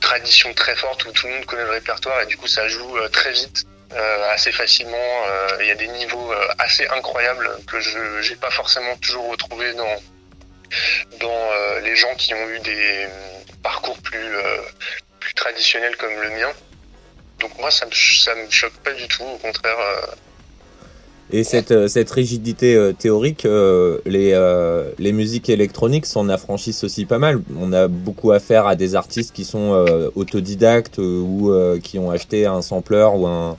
tradition 0.00 0.52
très 0.54 0.76
forte 0.76 1.04
où 1.06 1.12
tout 1.12 1.26
le 1.26 1.34
monde 1.34 1.46
connaît 1.46 1.64
le 1.64 1.70
répertoire 1.70 2.20
et 2.22 2.26
du 2.26 2.36
coup 2.36 2.48
ça 2.48 2.68
joue 2.68 2.98
très 3.10 3.32
vite 3.32 3.64
euh, 3.94 4.32
assez 4.32 4.50
facilement. 4.50 4.96
Euh, 4.96 5.58
il 5.60 5.66
y 5.66 5.70
a 5.70 5.76
des 5.76 5.86
niveaux 5.86 6.32
euh, 6.32 6.48
assez 6.58 6.86
incroyables 6.88 7.48
que 7.66 7.78
je 7.80 8.28
n'ai 8.28 8.36
pas 8.36 8.50
forcément 8.50 8.96
toujours 8.96 9.30
retrouvé 9.30 9.72
dans, 9.74 9.96
dans 11.20 11.50
les 11.82 11.94
gens 11.94 12.12
qui 12.16 12.34
ont 12.34 12.48
eu 12.48 12.58
des 12.60 13.06
parcours 13.62 13.96
plus, 13.98 14.36
plus 15.24 15.34
traditionnels 15.34 15.96
comme 15.96 16.16
le 16.26 16.30
mien. 16.38 16.52
Donc 17.40 17.52
moi, 17.58 17.70
ça 17.70 17.86
me, 17.86 17.92
ça 17.92 18.32
me 18.34 18.50
choque 18.50 18.78
pas 18.84 18.92
du 18.92 19.06
tout, 19.08 19.24
au 19.34 19.38
contraire. 19.38 19.80
Et 21.32 21.42
cette, 21.42 21.88
cette 21.88 22.10
rigidité 22.10 22.76
euh, 22.76 22.92
théorique, 22.92 23.44
euh, 23.46 23.98
les, 24.04 24.32
euh, 24.34 24.90
les 24.98 25.12
musiques 25.12 25.48
électroniques 25.48 26.06
s'en 26.06 26.28
affranchissent 26.28 26.84
aussi 26.84 27.06
pas 27.06 27.18
mal. 27.18 27.40
On 27.58 27.72
a 27.72 27.88
beaucoup 27.88 28.30
affaire 28.32 28.66
à 28.66 28.76
des 28.76 28.94
artistes 28.94 29.32
qui 29.34 29.44
sont 29.44 29.70
autodidactes 30.14 30.98
ou 30.98 31.52
qui 31.82 31.98
ont 31.98 32.10
acheté 32.10 32.46
un 32.46 32.62
sampler 32.62 33.08
ou 33.14 33.26
un, 33.26 33.56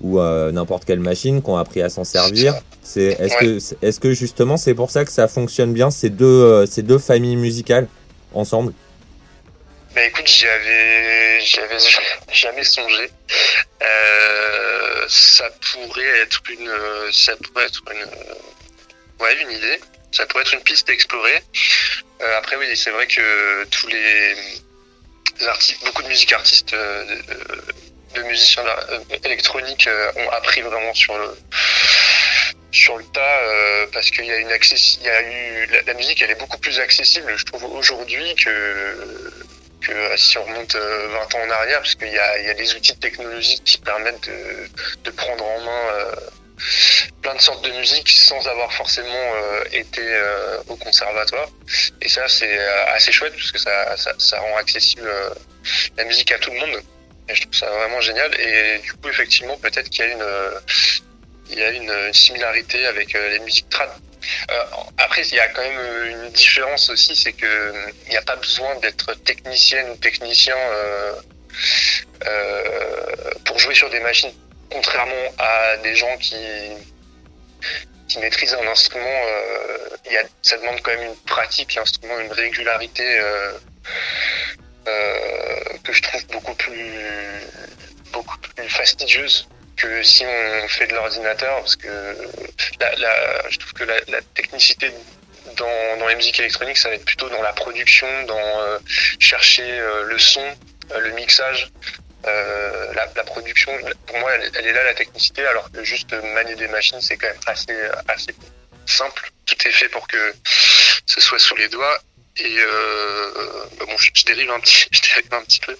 ou 0.00 0.20
euh, 0.20 0.52
n'importe 0.52 0.84
quelle 0.84 1.00
machine 1.00 1.42
qu'on 1.42 1.56
a 1.56 1.60
appris 1.60 1.82
à 1.82 1.88
s'en 1.88 2.04
servir. 2.04 2.54
C'est 2.82 3.16
est-ce 3.18 3.34
ouais. 3.44 3.58
que 3.58 3.86
est-ce 3.86 4.00
que 4.00 4.12
justement 4.12 4.56
c'est 4.56 4.74
pour 4.74 4.90
ça 4.90 5.04
que 5.04 5.10
ça 5.10 5.26
fonctionne 5.28 5.72
bien 5.72 5.90
ces 5.90 6.10
deux 6.10 6.26
euh, 6.26 6.66
ces 6.66 6.82
deux 6.82 6.98
familles 6.98 7.36
musicales 7.36 7.88
ensemble? 8.34 8.72
Bah 9.96 10.04
écoute, 10.04 10.26
j'y 10.26 10.46
avais 10.46 11.40
j'avais 11.40 11.78
jamais 12.32 12.64
songé. 12.64 13.10
Euh, 13.82 15.04
ça 15.08 15.48
pourrait 15.72 16.20
être 16.20 16.42
une 16.50 16.70
ça 17.12 17.34
pourrait 17.36 17.64
être 17.64 17.82
une 17.90 19.24
ouais 19.24 19.34
une 19.40 19.52
idée. 19.52 19.80
Ça 20.12 20.26
pourrait 20.26 20.42
être 20.42 20.52
une 20.52 20.60
piste 20.60 20.90
à 20.90 20.92
explorer. 20.92 21.42
Euh, 22.20 22.38
après 22.38 22.56
oui, 22.56 22.76
c'est 22.76 22.90
vrai 22.90 23.06
que 23.06 23.64
tous 23.70 23.86
les 23.86 24.36
artistes, 25.46 25.82
beaucoup 25.82 26.02
de 26.02 26.08
musiques 26.08 26.32
artistes 26.32 26.76
de 28.16 28.22
musiciens 28.22 28.64
euh, 28.66 29.00
électroniques 29.24 29.86
euh, 29.86 30.12
ont 30.16 30.30
appris 30.30 30.62
vraiment 30.62 30.94
sur 30.94 31.16
le 31.18 31.36
sur 32.70 32.96
le 32.98 33.04
tas 33.04 33.40
euh, 33.42 33.86
parce 33.92 34.10
qu'il 34.10 34.24
y 34.24 34.32
a 34.32 34.38
une 34.38 34.52
access 34.52 34.98
il 35.00 35.06
y 35.06 35.10
a 35.10 35.22
eu 35.22 35.66
la, 35.66 35.82
la, 35.82 35.94
musique 35.94 36.20
elle 36.22 36.30
est 36.30 36.40
beaucoup 36.40 36.58
plus 36.58 36.78
accessible 36.78 37.32
je 37.36 37.44
trouve 37.44 37.64
aujourd'hui 37.64 38.34
que 38.34 39.30
que 39.80 40.16
si 40.16 40.38
on 40.38 40.44
remonte 40.44 40.74
20 40.74 41.34
ans 41.34 41.46
en 41.46 41.50
arrière 41.50 41.78
parce 41.78 41.94
qu'il 41.94 42.08
y 42.08 42.12
y 42.12 42.18
a 42.18 42.54
des 42.54 42.74
outils 42.74 42.96
technologiques 42.98 43.62
qui 43.64 43.78
permettent 43.78 44.28
de, 45.04 45.10
prendre 45.10 45.44
en 45.44 45.60
main 45.60 45.90
euh, 45.92 46.14
plein 47.22 47.34
de 47.34 47.40
sortes 47.40 47.64
de 47.64 47.70
musique 47.72 48.08
sans 48.08 48.46
avoir 48.48 48.72
forcément 48.72 49.08
euh, 49.12 49.64
été 49.72 50.02
euh, 50.02 50.58
au 50.68 50.76
conservatoire 50.76 51.48
et 52.00 52.08
ça 52.08 52.26
c'est 52.28 52.58
assez 52.88 53.12
chouette 53.12 53.34
parce 53.34 53.52
que 53.52 53.58
ça, 53.58 53.96
ça, 54.18 54.40
rend 54.40 54.56
accessible 54.56 55.10
la 55.96 56.04
musique 56.04 56.32
à 56.32 56.38
tout 56.38 56.50
le 56.50 56.58
monde 56.58 56.82
et 57.28 57.34
je 57.34 57.42
trouve 57.42 57.54
ça 57.54 57.70
vraiment 57.70 58.00
génial. 58.00 58.30
Et 58.40 58.78
du 58.78 58.92
coup, 58.92 59.08
effectivement, 59.08 59.56
peut-être 59.56 59.90
qu'il 59.90 60.04
y 60.04 60.08
a 60.08 60.12
une, 60.12 60.24
il 61.50 61.58
y 61.58 61.62
a 61.62 61.70
une, 61.70 62.12
similarité 62.12 62.86
avec 62.86 63.14
euh, 63.14 63.30
les 63.30 63.38
musiques 63.40 63.68
trad. 63.68 63.90
Euh, 64.50 64.64
après, 64.98 65.22
il 65.22 65.34
y 65.34 65.40
a 65.40 65.48
quand 65.48 65.62
même 65.62 66.06
une 66.06 66.30
différence 66.30 66.90
aussi, 66.90 67.16
c'est 67.16 67.32
que 67.32 67.72
il 68.06 68.10
n'y 68.10 68.16
a 68.16 68.22
pas 68.22 68.36
besoin 68.36 68.74
d'être 68.76 69.14
technicienne 69.24 69.90
ou 69.90 69.96
technicien 69.96 70.56
euh, 70.56 71.14
euh, 72.26 73.30
pour 73.44 73.58
jouer 73.58 73.74
sur 73.74 73.90
des 73.90 74.00
machines, 74.00 74.32
contrairement 74.70 75.32
à 75.38 75.76
des 75.78 75.94
gens 75.94 76.16
qui 76.18 76.36
qui 78.08 78.20
maîtrise 78.20 78.54
un 78.54 78.66
instrument, 78.68 79.20
y 80.08 80.16
a, 80.16 80.22
ça 80.42 80.56
demande 80.58 80.80
quand 80.80 80.92
même 80.92 81.08
une 81.08 81.16
pratique, 81.26 81.74
l'instrument, 81.74 82.20
une 82.20 82.32
régularité 82.32 83.20
que 84.84 85.92
je 85.92 86.02
trouve 86.02 86.26
beaucoup 86.28 86.54
plus 86.54 86.92
beaucoup 88.12 88.38
plus 88.38 88.68
fastidieuse 88.68 89.48
que 89.76 90.02
si 90.02 90.24
on 90.24 90.68
fait 90.68 90.86
de 90.86 90.94
l'ordinateur, 90.94 91.58
parce 91.60 91.76
que 91.76 91.88
je 93.50 93.58
trouve 93.58 93.72
que 93.74 93.84
la, 93.84 94.20
technicité 94.34 94.90
dans, 95.56 95.98
dans, 95.98 96.08
les 96.08 96.16
musiques 96.16 96.38
électroniques, 96.38 96.78
ça 96.78 96.88
va 96.88 96.94
être 96.94 97.04
plutôt 97.04 97.28
dans 97.28 97.42
la 97.42 97.52
production, 97.52 98.06
dans 98.24 98.60
euh, 98.60 98.78
chercher 99.18 99.70
euh, 99.70 100.04
le 100.04 100.18
son, 100.18 100.44
euh, 100.92 101.00
le 101.00 101.10
mixage. 101.12 101.70
La, 102.24 103.06
production, 103.24 103.72
pour 104.06 104.18
moi, 104.18 104.32
elle, 104.34 104.50
elle, 104.54 104.66
est 104.66 104.72
là 104.72 104.82
la 104.84 104.94
technicité, 104.94 105.46
alors 105.46 105.70
que 105.70 105.84
juste 105.84 106.12
manier 106.34 106.54
des 106.54 106.66
machines, 106.68 107.00
c'est 107.00 107.16
quand 107.16 107.28
même 107.28 107.36
assez, 107.46 107.76
assez 108.08 108.34
simple. 108.86 109.30
Tout 109.44 109.68
est 109.68 109.72
fait 109.72 109.88
pour 109.88 110.08
que 110.08 110.34
ce 111.06 111.20
soit 111.20 111.38
sous 111.38 111.56
les 111.56 111.68
doigts. 111.68 111.98
Et 112.38 112.56
euh, 112.58 113.30
bah 113.78 113.86
bon, 113.86 113.96
je, 113.96 114.24
dérive 114.24 114.50
un 114.50 114.60
petit, 114.60 114.86
je 114.92 115.00
dérive 115.00 115.32
un 115.32 115.42
petit 115.42 115.60
peu, 115.60 115.76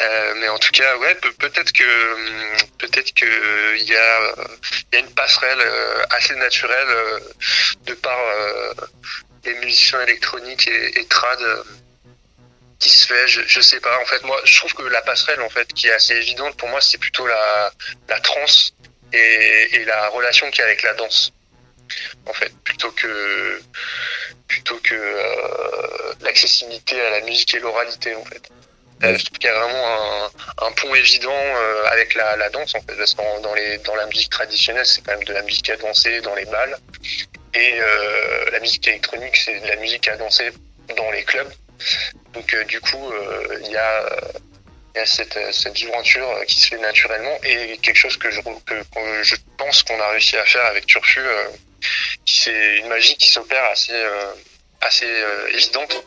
euh, 0.00 0.34
mais 0.38 0.48
en 0.48 0.58
tout 0.58 0.70
cas, 0.72 0.96
ouais, 0.96 1.14
peut-être 1.38 1.72
que 1.72 2.76
peut-être 2.78 3.12
que 3.12 3.76
il 3.76 3.84
y 3.84 3.94
a 3.96 4.34
il 4.92 4.94
y 4.94 4.96
a 4.96 5.00
une 5.00 5.14
passerelle 5.14 5.60
euh, 5.60 6.02
assez 6.10 6.34
naturelle 6.36 6.88
euh, 6.88 7.20
de 7.84 7.94
par 7.94 8.18
les 9.44 9.54
musiciens 9.54 10.00
électroniques 10.02 10.66
et, 10.66 10.98
et 10.98 11.06
trad 11.06 11.38
qui 12.78 12.88
se 12.88 13.06
fait. 13.06 13.28
Je, 13.28 13.42
je 13.46 13.60
sais 13.60 13.80
pas. 13.80 13.98
En 14.00 14.06
fait, 14.06 14.22
moi, 14.24 14.40
je 14.44 14.58
trouve 14.58 14.74
que 14.74 14.82
la 14.82 15.02
passerelle, 15.02 15.40
en 15.42 15.50
fait, 15.50 15.72
qui 15.74 15.88
est 15.88 15.92
assez 15.92 16.14
évidente 16.14 16.56
pour 16.56 16.68
moi, 16.68 16.80
c'est 16.80 16.98
plutôt 16.98 17.26
la 17.26 17.70
la 18.08 18.20
trance 18.20 18.74
et, 19.12 19.76
et 19.76 19.84
la 19.84 20.08
relation 20.08 20.50
qu'il 20.50 20.60
y 20.60 20.62
a 20.62 20.66
avec 20.66 20.82
la 20.82 20.94
danse. 20.94 21.32
En 22.26 22.32
fait, 22.32 22.52
plutôt 22.64 22.90
que 22.92 23.60
plutôt 24.48 24.76
que 24.78 24.94
euh, 24.94 26.14
l'accessibilité 26.20 27.00
à 27.00 27.10
la 27.10 27.20
musique 27.22 27.54
et 27.54 27.60
l'oralité 27.60 28.14
en 28.14 28.24
fait. 28.24 28.50
Euh, 29.04 29.16
je 29.18 29.24
trouve 29.26 29.38
qu'il 29.38 29.50
y 29.50 29.52
a 29.52 29.58
vraiment 29.58 30.24
un, 30.24 30.66
un 30.66 30.72
pont 30.72 30.94
évident 30.94 31.30
euh, 31.30 31.84
avec 31.90 32.14
la, 32.14 32.36
la, 32.36 32.48
danse 32.48 32.74
en 32.74 32.80
fait, 32.80 32.96
parce 32.96 33.12
que 33.12 33.42
dans, 33.42 33.54
les, 33.54 33.76
dans 33.78 33.94
la 33.94 34.06
musique 34.06 34.30
traditionnelle, 34.30 34.86
c'est 34.86 35.02
quand 35.02 35.12
même 35.12 35.24
de 35.24 35.34
la 35.34 35.42
musique 35.42 35.68
à 35.68 35.76
danser 35.76 36.22
dans 36.22 36.34
les 36.34 36.46
balles, 36.46 36.78
et 37.52 37.74
euh, 37.74 38.50
la 38.52 38.60
musique 38.60 38.88
électronique, 38.88 39.36
c'est 39.36 39.60
de 39.60 39.68
la 39.68 39.76
musique 39.76 40.08
à 40.08 40.16
danser 40.16 40.50
dans 40.96 41.10
les 41.10 41.24
clubs. 41.24 41.52
Donc 42.32 42.56
du 42.68 42.80
coup, 42.80 43.12
il 43.64 43.70
y 43.70 43.76
a 43.76 44.18
il 44.94 45.00
y 45.00 45.02
a 45.02 45.06
cette, 45.06 45.38
cette 45.52 45.76
jointure 45.76 46.26
qui 46.46 46.58
se 46.58 46.68
fait 46.68 46.78
naturellement 46.78 47.38
et 47.44 47.76
quelque 47.82 47.98
chose 47.98 48.16
que 48.16 48.30
je, 48.30 48.40
que, 48.40 48.82
que 48.82 49.22
je 49.22 49.36
pense 49.58 49.82
qu'on 49.82 50.00
a 50.00 50.08
réussi 50.08 50.38
à 50.38 50.44
faire 50.46 50.64
avec 50.64 50.86
Turfu, 50.86 51.20
c'est 52.24 52.78
une 52.78 52.88
magie 52.88 53.16
qui 53.16 53.30
s'opère 53.30 53.64
assez, 53.64 53.92
euh, 53.92 54.32
assez 54.80 55.06
euh, 55.06 55.48
évidente. 55.48 56.04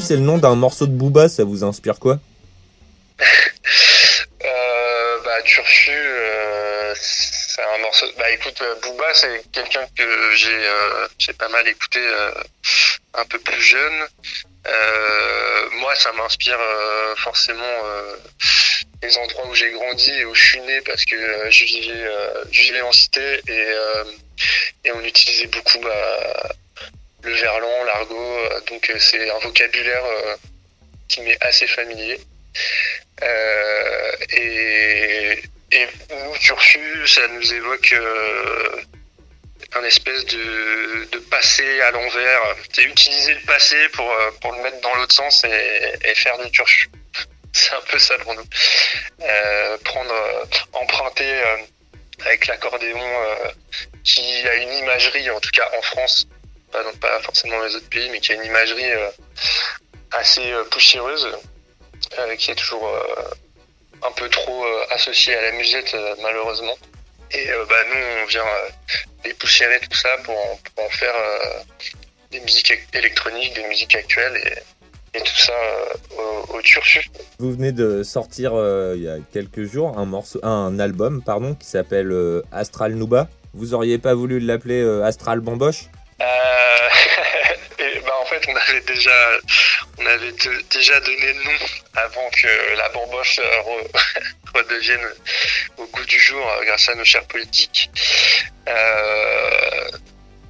C'est 0.00 0.16
le 0.16 0.22
nom 0.22 0.38
d'un 0.38 0.54
morceau 0.54 0.86
de 0.86 0.92
Booba, 0.92 1.28
ça 1.28 1.44
vous 1.44 1.64
inspire 1.64 1.98
quoi? 1.98 2.18
Euh, 4.42 5.18
Bah, 5.22 5.42
Turfu, 5.44 5.90
euh, 5.92 6.94
c'est 6.98 7.62
un 7.62 7.78
morceau. 7.78 8.06
Bah, 8.18 8.30
écoute, 8.30 8.58
euh, 8.62 8.74
Booba, 8.82 9.04
c'est 9.12 9.42
quelqu'un 9.52 9.86
que 9.96 10.02
j'ai 11.18 11.32
pas 11.34 11.48
mal 11.48 11.68
écouté 11.68 12.00
un 13.14 13.24
peu 13.26 13.38
plus 13.38 13.60
jeune. 13.60 14.06
Moi, 15.72 15.94
ça 15.96 16.12
m'inspire 16.12 16.58
forcément 17.16 17.76
les 19.02 19.16
endroits 19.18 19.46
où 19.48 19.54
j'ai 19.54 19.70
grandi 19.72 20.10
et 20.10 20.24
où 20.24 20.34
je 20.34 20.42
suis 20.42 20.60
né 20.60 20.80
parce 20.82 21.04
que 21.04 21.50
je 21.50 21.64
vivais, 21.64 22.10
je 22.50 22.62
vivais 22.62 22.82
en 22.82 22.92
cité 22.92 23.40
et, 23.48 23.74
et 24.84 24.92
on 24.92 25.02
utilisait 25.04 25.46
beaucoup 25.46 25.78
bah, 25.80 26.52
le 27.22 27.32
verlan, 27.32 27.84
l'argot. 27.84 28.16
euh, 28.16 28.60
donc 28.68 28.88
euh, 28.90 28.98
c'est 28.98 29.30
un 29.30 29.38
vocabulaire 29.38 30.04
euh, 30.04 30.36
qui 31.08 31.20
m'est 31.22 31.38
assez 31.42 31.66
familier. 31.66 32.18
Et, 34.32 35.42
et 35.72 35.86
nous, 36.10 36.38
Turfu, 36.38 37.06
ça 37.06 37.26
nous 37.28 37.52
évoque 37.52 37.94
un 39.74 39.84
espèce 39.84 40.24
de, 40.26 41.18
passé 41.30 41.80
à 41.82 41.90
l'envers. 41.90 42.56
C'est 42.72 42.84
utiliser 42.84 43.34
le 43.34 43.40
passé 43.40 43.76
pour, 43.90 44.10
pour 44.40 44.52
le 44.52 44.62
mettre 44.62 44.80
dans 44.80 44.94
l'autre 44.94 45.14
sens 45.14 45.44
et, 45.44 46.14
faire 46.14 46.38
du 46.38 46.50
Turfu. 46.50 46.88
C'est 47.52 47.74
un 47.74 47.80
peu 47.90 47.98
ça 47.98 48.16
pour 48.18 48.34
nous. 48.34 48.44
Prendre, 49.84 50.48
emprunter 50.72 51.42
avec 52.20 52.46
l'accordéon 52.46 53.00
qui 54.04 54.48
a 54.48 54.54
une 54.54 54.72
imagerie, 54.72 55.28
en 55.30 55.40
tout 55.40 55.50
cas 55.50 55.68
en 55.76 55.82
France, 55.82 56.26
pas, 56.72 57.20
forcément 57.22 57.62
les 57.62 57.74
autres 57.76 57.88
pays, 57.88 58.08
mais 58.10 58.20
qui 58.20 58.32
a 58.32 58.34
une 58.36 58.44
imagerie 58.44 58.90
euh, 58.90 59.10
assez 60.12 60.52
euh, 60.52 60.64
poussiéreuse, 60.70 61.28
euh, 62.18 62.36
qui 62.36 62.50
est 62.50 62.54
toujours 62.54 62.88
un 64.02 64.12
peu 64.12 64.28
trop 64.28 64.64
associée 64.92 65.34
à 65.34 65.42
la 65.42 65.52
musette, 65.52 65.94
malheureusement. 66.22 66.76
Et 67.32 67.46
bah, 67.68 67.76
nous, 67.88 68.22
on 68.22 68.26
vient 68.26 68.44
dépoussiérer 69.22 69.78
tout 69.80 69.96
ça 69.96 70.08
pour 70.24 70.34
en, 70.34 70.88
faire 70.90 71.14
des 72.30 72.40
musiques 72.40 72.72
électroniques, 72.94 73.54
des 73.54 73.68
musiques 73.68 73.94
actuelles 73.94 74.62
et, 75.14 75.20
tout 75.20 75.36
ça 75.36 75.52
au, 76.18 76.56
au 76.56 76.62
turfu. 76.62 77.06
Vous 77.38 77.52
venez 77.52 77.72
de 77.72 78.02
sortir 78.02 78.52
il 78.94 79.02
y 79.02 79.08
a 79.08 79.18
quelques 79.32 79.64
jours 79.64 79.98
un 79.98 80.06
morceau, 80.06 80.40
un 80.42 80.78
album 80.78 81.22
pardon, 81.22 81.54
qui 81.54 81.66
s'appelle 81.66 82.12
Astral 82.50 82.94
Nuba. 82.94 83.28
Vous 83.52 83.74
auriez 83.74 83.98
pas 83.98 84.14
voulu 84.14 84.40
l'appeler 84.40 84.82
Astral 85.04 85.40
Bamboche? 85.40 85.90
Euh, 86.20 86.88
bah 88.04 88.12
en 88.20 88.26
fait, 88.26 88.42
on 88.48 88.56
avait 88.56 88.80
déjà, 88.82 89.30
on 89.98 90.06
avait 90.06 90.32
déjà 90.70 91.00
donné 91.00 91.32
le 91.32 91.44
nom 91.44 91.58
avant 91.94 92.28
que 92.30 92.76
la 92.76 92.88
bamboche 92.90 93.38
euh, 93.38 93.60
re- 93.62 94.02
redevienne 94.54 95.00
au 95.78 95.86
goût 95.86 96.04
du 96.04 96.18
jour 96.20 96.46
euh, 96.46 96.64
grâce 96.66 96.88
à 96.88 96.94
nos 96.94 97.04
chers 97.04 97.26
politiques. 97.26 97.90
Euh, 98.68 99.90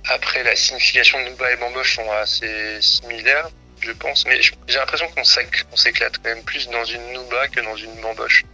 après, 0.09 0.43
la 0.43 0.57
signification 0.57 1.23
de 1.23 1.29
Nouba 1.31 1.53
et 1.53 1.57
bamboche 1.57 1.97
sont 1.97 2.11
assez 2.13 2.81
similaires, 2.83 3.49
je 3.81 3.93
pense, 3.93 4.27
mais 4.27 4.41
j'ai 4.43 4.79
l'impression 4.79 5.09
qu'on 5.11 5.23
s'éc- 5.23 5.65
on 5.73 5.77
s'éclate 5.77 6.17
quand 6.19 6.31
même 6.31 6.43
plus 6.45 6.69
dans 6.69 6.85
une 6.85 7.13
Nouba 7.13 7.47
que 7.49 7.61
dans 7.61 7.77
une 7.77 7.95
bamboche. 8.01 8.45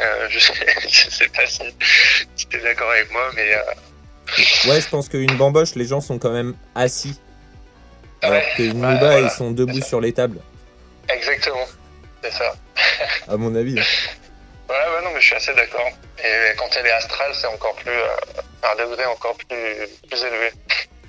Euh, 0.00 0.28
je, 0.30 0.38
sais, 0.88 1.10
sais 1.10 1.28
pas 1.28 1.46
si, 1.46 1.62
si 2.36 2.46
t'es 2.46 2.58
d'accord 2.58 2.90
avec 2.90 3.10
moi, 3.10 3.30
mais 3.34 3.52
euh, 3.54 3.62
Ouais, 4.68 4.80
je 4.80 4.88
pense 4.88 5.08
qu'une 5.08 5.36
bamboche, 5.36 5.74
les 5.74 5.84
gens 5.86 6.00
sont 6.00 6.18
quand 6.18 6.30
même 6.32 6.54
assis. 6.74 7.18
Alors 8.22 8.36
Ouais, 8.36 8.44
qu'une 8.56 8.66
ouais, 8.84 8.92
Nuba, 8.94 8.98
voilà. 8.98 9.20
ils 9.20 9.30
sont 9.30 9.50
debout 9.50 9.80
sur 9.80 10.00
les 10.00 10.12
tables, 10.12 10.38
exactement, 11.08 11.64
c'est 12.22 12.32
ça. 12.32 12.54
à 13.28 13.36
mon 13.36 13.54
avis. 13.54 13.74
Ouais, 13.74 13.80
ouais, 14.68 15.04
non, 15.04 15.10
mais 15.14 15.20
je 15.20 15.26
suis 15.26 15.34
assez 15.34 15.54
d'accord. 15.54 15.88
Et 16.18 16.54
quand 16.56 16.66
elle 16.78 16.86
est 16.86 16.90
astrale, 16.92 17.32
c'est 17.34 17.46
encore 17.46 17.74
plus. 17.76 17.90
euh, 17.90 18.42
un 18.62 18.76
degré 18.76 19.04
encore 19.06 19.36
plus, 19.48 19.88
plus 20.08 20.20
élevé. 20.22 20.52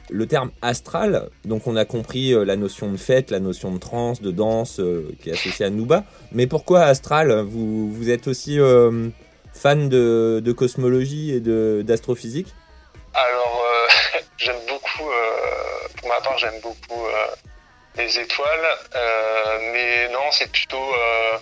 Le 0.09 0.25
terme 0.25 0.51
astral, 0.61 1.29
donc 1.45 1.67
on 1.67 1.75
a 1.75 1.83
compris 1.85 2.33
euh, 2.33 2.43
la 2.45 2.55
notion 2.55 2.89
de 2.91 2.97
fête, 2.97 3.29
la 3.29 3.39
notion 3.41 3.71
de 3.71 3.77
trance, 3.77 4.21
de 4.21 4.31
danse 4.31 4.79
euh, 4.79 5.09
qui 5.21 5.29
est 5.29 5.33
associée 5.33 5.65
à 5.65 5.69
Nuba. 5.69 6.03
Mais 6.31 6.47
pourquoi 6.47 6.83
astral? 6.83 7.41
Vous, 7.41 7.91
vous 7.93 8.09
êtes 8.09 8.27
aussi 8.27 8.57
euh, 8.59 9.09
fan 9.53 9.89
de, 9.89 10.41
de 10.43 10.51
cosmologie 10.53 11.31
et 11.33 11.39
de- 11.41 11.83
d'astrophysique? 11.85 12.53
Alors, 13.13 13.65
euh, 13.65 14.19
j'aime 14.37 14.65
beaucoup, 14.67 15.11
euh, 15.11 15.87
pour 15.97 16.07
ma 16.07 16.21
part, 16.21 16.37
j'aime 16.37 16.59
beaucoup 16.61 17.07
euh, 17.07 17.27
les 17.95 18.19
étoiles, 18.19 18.77
euh, 18.95 19.57
mais 19.73 20.07
non, 20.09 20.31
c'est 20.31 20.49
plutôt 20.49 20.95
euh, 20.95 21.37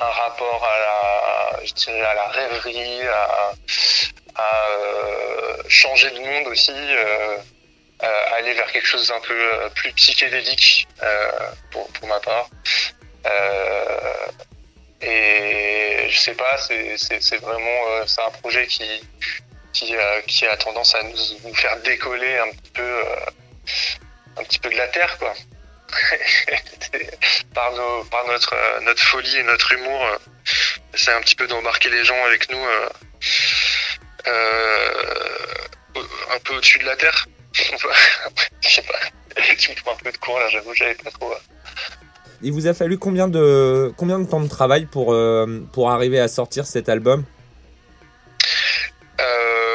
un 0.00 0.06
rapport 0.06 0.64
à 0.64 0.78
la, 0.78 1.64
je 1.64 1.72
dirais, 1.72 2.02
à 2.02 2.14
la 2.14 2.28
rêverie, 2.28 3.02
à, 3.08 3.52
à 4.36 4.68
euh, 4.68 5.62
changer 5.68 6.10
de 6.10 6.20
monde 6.20 6.46
aussi, 6.46 6.72
aller 8.36 8.54
vers 8.54 8.70
quelque 8.70 8.86
chose 8.86 9.08
d'un 9.08 9.20
peu 9.20 9.70
plus 9.74 9.92
psychédélique 9.94 10.86
pour, 11.72 11.88
pour 11.88 12.06
ma 12.08 12.20
part. 12.20 12.48
Et 15.02 16.06
je 16.08 16.18
sais 16.18 16.34
pas, 16.34 16.58
c'est 16.58 17.36
vraiment 17.38 18.06
c'est 18.06 18.22
un 18.22 18.30
projet 18.30 18.68
qui 18.68 19.02
qui, 19.78 19.94
euh, 19.94 20.20
qui 20.26 20.46
a 20.46 20.56
tendance 20.56 20.94
à 20.94 21.02
nous, 21.02 21.16
nous 21.44 21.54
faire 21.54 21.80
décoller 21.82 22.38
un 22.38 22.50
petit 22.50 22.70
peu 22.72 22.82
euh, 22.82 23.16
un 24.36 24.44
petit 24.44 24.58
peu 24.58 24.70
de 24.70 24.76
la 24.76 24.88
terre 24.88 25.18
quoi. 25.18 25.34
par 27.54 27.72
nos 27.72 28.04
par 28.04 28.26
notre 28.26 28.54
euh, 28.54 28.80
notre 28.80 29.02
folie 29.02 29.36
et 29.36 29.42
notre 29.44 29.72
humour, 29.72 30.18
c'est 30.94 31.12
un 31.12 31.20
petit 31.20 31.36
peu 31.36 31.46
d'embarquer 31.46 31.90
les 31.90 32.04
gens 32.04 32.24
avec 32.24 32.50
nous 32.50 32.64
un 36.30 36.38
peu 36.44 36.54
au-dessus 36.54 36.78
de 36.78 36.84
la 36.84 36.96
terre. 36.96 37.26
Je 38.60 38.68
sais 38.68 38.82
pas. 38.82 38.98
Tu 39.58 39.70
me 39.70 39.76
prends 39.76 39.92
un 39.92 39.96
peu 39.96 40.10
de 40.10 40.16
cours 40.18 40.38
là, 40.38 40.48
j'avoue, 40.48 40.74
j'avais 40.74 40.96
pas 40.96 41.10
trop. 41.12 41.32
Il 42.42 42.52
vous 42.52 42.66
a 42.66 42.74
fallu 42.74 42.98
combien 42.98 43.28
de, 43.28 43.92
combien 43.96 44.18
de 44.18 44.28
temps 44.28 44.40
de 44.40 44.48
travail 44.48 44.86
pour, 44.86 45.12
euh, 45.12 45.64
pour 45.72 45.90
arriver 45.90 46.20
à 46.20 46.28
sortir 46.28 46.66
cet 46.66 46.88
album? 46.88 47.24
Euh, 49.20 49.67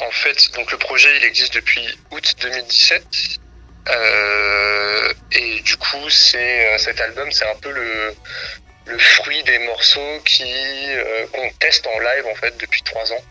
en 0.00 0.10
fait, 0.10 0.52
donc 0.52 0.70
le 0.72 0.78
projet 0.78 1.16
il 1.16 1.24
existe 1.24 1.54
depuis 1.54 1.86
août 2.10 2.34
2017. 2.40 3.04
Euh, 3.88 5.12
et 5.32 5.60
du 5.60 5.76
coup, 5.76 6.08
c'est 6.10 6.66
euh, 6.66 6.78
cet 6.78 7.00
album, 7.00 7.30
c'est 7.32 7.46
un 7.46 7.56
peu 7.56 7.70
le, 7.70 8.14
le 8.86 8.98
fruit 8.98 9.42
des 9.44 9.58
morceaux 9.60 10.20
qui 10.24 10.44
euh, 10.44 11.26
qu'on 11.32 11.50
teste 11.58 11.86
en 11.86 11.98
live 11.98 12.26
en 12.26 12.34
fait 12.34 12.56
depuis 12.58 12.82
trois 12.82 13.12
ans. 13.12 13.24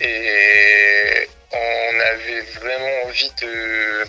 Et 0.00 1.28
on 1.52 2.00
avait 2.00 2.40
vraiment 2.60 3.02
envie 3.06 3.32
de. 3.42 4.04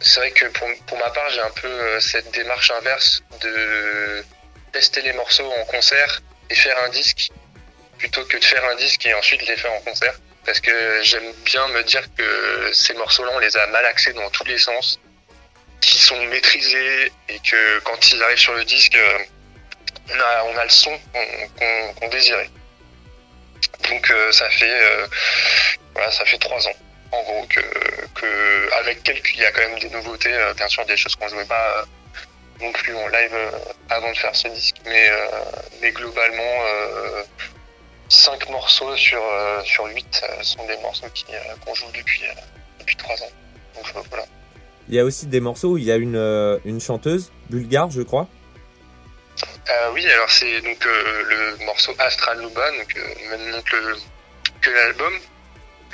C'est 0.00 0.20
vrai 0.20 0.30
que 0.30 0.46
pour, 0.46 0.68
pour 0.86 0.98
ma 0.98 1.10
part, 1.10 1.28
j'ai 1.30 1.40
un 1.40 1.50
peu 1.50 2.00
cette 2.00 2.30
démarche 2.32 2.70
inverse 2.70 3.22
de 3.40 4.24
tester 4.72 5.02
les 5.02 5.12
morceaux 5.12 5.50
en 5.60 5.64
concert 5.66 6.22
et 6.50 6.54
faire 6.54 6.78
un 6.84 6.88
disque 6.88 7.30
plutôt 8.02 8.24
que 8.24 8.36
de 8.36 8.44
faire 8.44 8.64
un 8.64 8.74
disque 8.74 9.06
et 9.06 9.14
ensuite 9.14 9.46
les 9.46 9.56
faire 9.56 9.72
en 9.72 9.80
concert. 9.80 10.14
Parce 10.44 10.58
que 10.58 11.02
j'aime 11.04 11.32
bien 11.44 11.68
me 11.68 11.84
dire 11.84 12.02
que 12.16 12.72
ces 12.72 12.94
morceaux-là, 12.94 13.30
on 13.32 13.38
les 13.38 13.56
a 13.56 13.64
malaxés 13.68 14.12
dans 14.12 14.28
tous 14.30 14.44
les 14.44 14.58
sens, 14.58 14.98
qu'ils 15.80 16.00
sont 16.00 16.20
maîtrisés 16.26 17.12
et 17.28 17.38
que 17.38 17.78
quand 17.80 18.10
ils 18.10 18.20
arrivent 18.24 18.44
sur 18.48 18.54
le 18.54 18.64
disque, 18.64 18.96
euh, 18.96 19.18
on 20.10 20.56
a, 20.58 20.64
le 20.64 20.70
son 20.70 20.98
qu'on 22.00 22.08
désirait. 22.08 22.50
Donc 23.88 24.10
euh, 24.10 24.32
ça 24.32 24.50
fait 24.50 24.80
euh, 24.82 25.06
ça 26.10 26.24
fait 26.24 26.38
trois 26.38 26.66
ans 26.66 26.78
en 27.12 27.22
gros 27.22 27.46
que, 27.46 28.72
avec 28.80 29.02
quelques 29.04 29.34
il 29.34 29.42
y 29.42 29.44
a 29.44 29.52
quand 29.52 29.68
même 29.68 29.78
des 29.78 29.90
nouveautés, 29.90 30.34
bien 30.56 30.68
sûr 30.68 30.84
des 30.86 30.96
choses 30.96 31.14
qu'on 31.14 31.28
jouait 31.28 31.44
pas 31.44 31.84
non 32.60 32.72
plus 32.72 32.96
en 32.96 33.06
live 33.08 33.36
avant 33.90 34.10
de 34.10 34.16
faire 34.16 34.34
ce 34.34 34.48
disque, 34.48 34.76
mais 34.86 35.10
mais 35.80 35.92
globalement 35.92 36.54
euh, 38.12 38.22
cinq 38.22 38.48
morceaux 38.50 38.96
sur 38.96 39.22
euh, 39.22 39.62
sur 39.64 39.86
huit 39.86 40.22
euh, 40.22 40.42
sont 40.42 40.64
des 40.66 40.76
morceaux 40.78 41.06
euh, 41.06 41.36
qu'on 41.64 41.74
joue 41.74 41.90
depuis 41.94 42.24
euh, 42.24 42.32
depuis 42.80 42.96
trois 42.96 43.16
ans. 43.22 43.30
Donc 43.74 43.86
voilà. 44.10 44.26
Il 44.88 44.94
y 44.94 44.98
a 44.98 45.04
aussi 45.04 45.26
des 45.26 45.40
morceaux 45.40 45.70
où 45.70 45.78
il 45.78 45.84
y 45.84 45.92
a 45.92 45.96
une, 45.96 46.60
une 46.64 46.80
chanteuse 46.80 47.30
bulgare, 47.48 47.90
je 47.90 48.02
crois. 48.02 48.28
Oui, 49.92 50.06
alors 50.10 50.30
c'est 50.30 50.60
donc 50.60 50.84
le 50.84 51.64
morceau 51.64 51.94
Astral 51.98 52.40
Nuba, 52.40 52.70
donc 52.72 52.94
même 53.30 53.50
nom 53.50 53.62
que 53.62 54.70
l'album. 54.70 55.12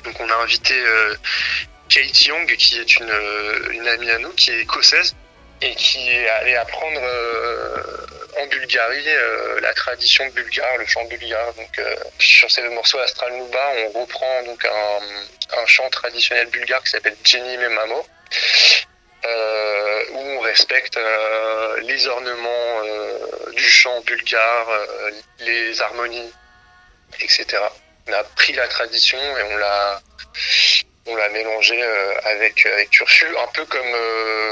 Donc 0.05 0.15
on 0.19 0.29
a 0.29 0.35
invité 0.37 0.75
Kate 1.89 2.27
Young, 2.27 2.47
qui 2.57 2.79
est 2.79 2.97
une, 2.97 3.13
une 3.73 3.87
amie 3.87 4.11
à 4.11 4.19
nous, 4.19 4.31
qui 4.31 4.51
est 4.51 4.61
écossaise 4.63 5.15
et 5.61 5.75
qui 5.75 6.09
est 6.09 6.29
allée 6.29 6.57
apprendre 6.57 7.01
en 8.37 8.47
Bulgarie 8.47 9.09
euh, 9.09 9.61
la 9.61 9.73
tradition 9.75 10.27
bulgare, 10.29 10.77
le 10.79 10.87
chant 10.87 11.05
bulgare. 11.05 11.55
Donc 11.55 11.79
euh, 11.79 11.97
sur 12.19 12.51
ce 12.51 12.61
morceau 12.61 12.99
Astral 12.99 13.33
Nuba, 13.33 13.73
on 13.95 14.01
reprend 14.01 14.43
donc 14.45 14.65
un, 14.65 15.59
un 15.61 15.67
chant 15.67 15.89
traditionnel 15.91 16.47
bulgare 16.49 16.83
qui 16.85 16.91
s'appelle 16.91 17.17
Jenny 17.25 17.57
Memamo. 17.57 18.07
euh, 19.25 20.05
où 20.13 20.19
on 20.19 20.41
respecte 20.41 20.97
euh, 20.97 21.81
les 21.83 22.07
ornements 22.07 22.83
euh, 22.85 23.51
du 23.53 23.65
chant 23.69 24.01
bulgare, 24.03 24.69
euh, 24.71 25.11
les 25.41 25.81
harmonies, 25.81 26.33
etc. 27.21 27.47
On 28.07 28.13
a 28.13 28.23
pris 28.25 28.53
la 28.53 28.69
tradition 28.69 29.19
et 29.19 29.43
on 29.43 29.57
l'a 29.57 30.01
on 31.07 31.17
l'a 31.17 31.29
mélangé 31.31 31.83
avec 32.25 32.65
avec 32.67 32.91
Turfu, 32.91 33.27
un 33.39 33.47
peu 33.49 33.65
comme 33.65 33.97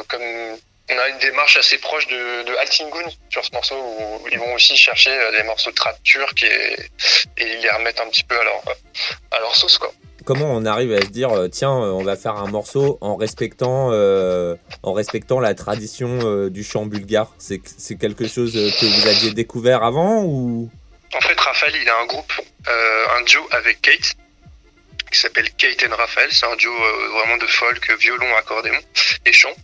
comme 0.09 0.59
on 0.91 0.99
a 0.99 1.09
une 1.09 1.19
démarche 1.19 1.57
assez 1.57 1.79
proche 1.79 2.07
de, 2.07 2.45
de 2.45 2.57
Altingun 2.57 3.11
sur 3.31 3.45
ce 3.45 3.51
morceau 3.53 3.75
où 3.77 4.29
ils 4.31 4.39
vont 4.39 4.55
aussi 4.55 4.77
chercher 4.77 5.11
euh, 5.11 5.33
des 5.37 5.43
morceaux 5.43 5.71
de 5.71 5.75
trap 5.77 6.01
turc 6.03 6.43
et, 6.43 6.77
et 7.39 7.55
ils 7.55 7.61
les 7.63 7.71
remettent 7.71 8.01
un 8.01 8.09
petit 8.09 8.25
peu 8.25 8.39
à 8.39 8.45
leur 8.45 8.63
à 9.33 9.41
leur 9.41 9.55
sauce 9.55 9.79
quoi. 9.79 9.93
Comment 10.25 10.47
on 10.53 10.65
arrive 10.65 10.93
à 10.93 11.01
se 11.03 11.11
dire 11.11 11.31
euh, 11.31 11.49
tiens 11.49 11.71
euh, 11.71 11.91
on 11.91 12.03
va 12.03 12.17
faire 12.17 12.37
un 12.37 12.49
morceau 12.49 12.99
en 13.01 13.17
respectant 13.17 13.91
euh, 13.93 14.57
en 14.83 14.93
respectant 14.93 15.39
la 15.41 15.55
tradition 15.55 16.19
euh, 16.23 16.51
du 16.51 16.65
chant 16.65 16.87
bulgare? 16.87 17.33
C'est 17.39 17.61
c'est 17.65 17.97
quelque 17.97 18.27
chose 18.27 18.53
que 18.53 18.87
vous 18.87 19.09
aviez 19.09 19.33
découvert 19.33 19.83
avant 19.85 20.23
ou? 20.25 20.71
En 21.15 21.21
fait, 21.21 21.39
Raphaël, 21.41 21.73
il 21.81 21.89
a 21.89 21.99
un 22.03 22.07
groupe, 22.07 22.33
euh, 22.69 23.05
un 23.17 23.23
duo 23.23 23.41
avec 23.53 23.81
Kate, 23.81 24.17
qui 25.11 25.19
s'appelle 25.19 25.51
Kate 25.55 25.85
and 25.89 25.95
Raphaël. 25.95 26.29
C'est 26.33 26.47
un 26.47 26.57
duo 26.57 26.73
euh, 26.73 27.09
vraiment 27.09 27.37
de 27.37 27.47
folk, 27.47 27.91
violon, 27.99 28.37
accordéon 28.37 28.79
et 29.25 29.33
chant. 29.33 29.55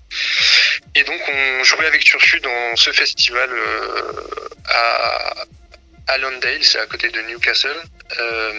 Et 0.94 1.04
donc, 1.04 1.20
on 1.28 1.64
jouait 1.64 1.86
avec 1.86 2.04
Turfu 2.04 2.40
dans 2.40 2.76
ce 2.76 2.92
festival 2.92 3.50
euh, 3.50 4.12
à, 4.66 5.34
à 6.08 6.18
Londale, 6.18 6.62
c'est 6.62 6.78
à 6.78 6.86
côté 6.86 7.08
de 7.08 7.20
Newcastle. 7.22 7.80
Euh, 8.18 8.52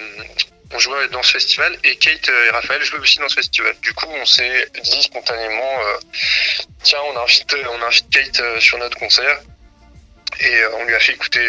on 0.71 0.79
jouait 0.79 1.07
dans 1.09 1.21
ce 1.21 1.33
festival 1.33 1.77
et 1.83 1.95
Kate 1.97 2.27
et 2.27 2.49
Raphaël 2.49 2.81
jouaient 2.83 2.99
aussi 2.99 3.19
dans 3.19 3.29
ce 3.29 3.35
festival. 3.35 3.75
Du 3.81 3.93
coup, 3.93 4.07
on 4.09 4.25
s'est 4.25 4.67
dit 4.83 5.03
spontanément, 5.03 5.79
tiens, 6.81 6.99
on 7.13 7.17
invite, 7.17 7.55
on 7.69 7.81
invite 7.83 8.09
Kate 8.09 8.59
sur 8.59 8.79
notre 8.79 8.97
concert. 8.97 9.39
Et 10.39 10.65
on 10.73 10.83
lui 10.85 10.95
a 10.95 10.99
fait 10.99 11.13
écouter 11.13 11.47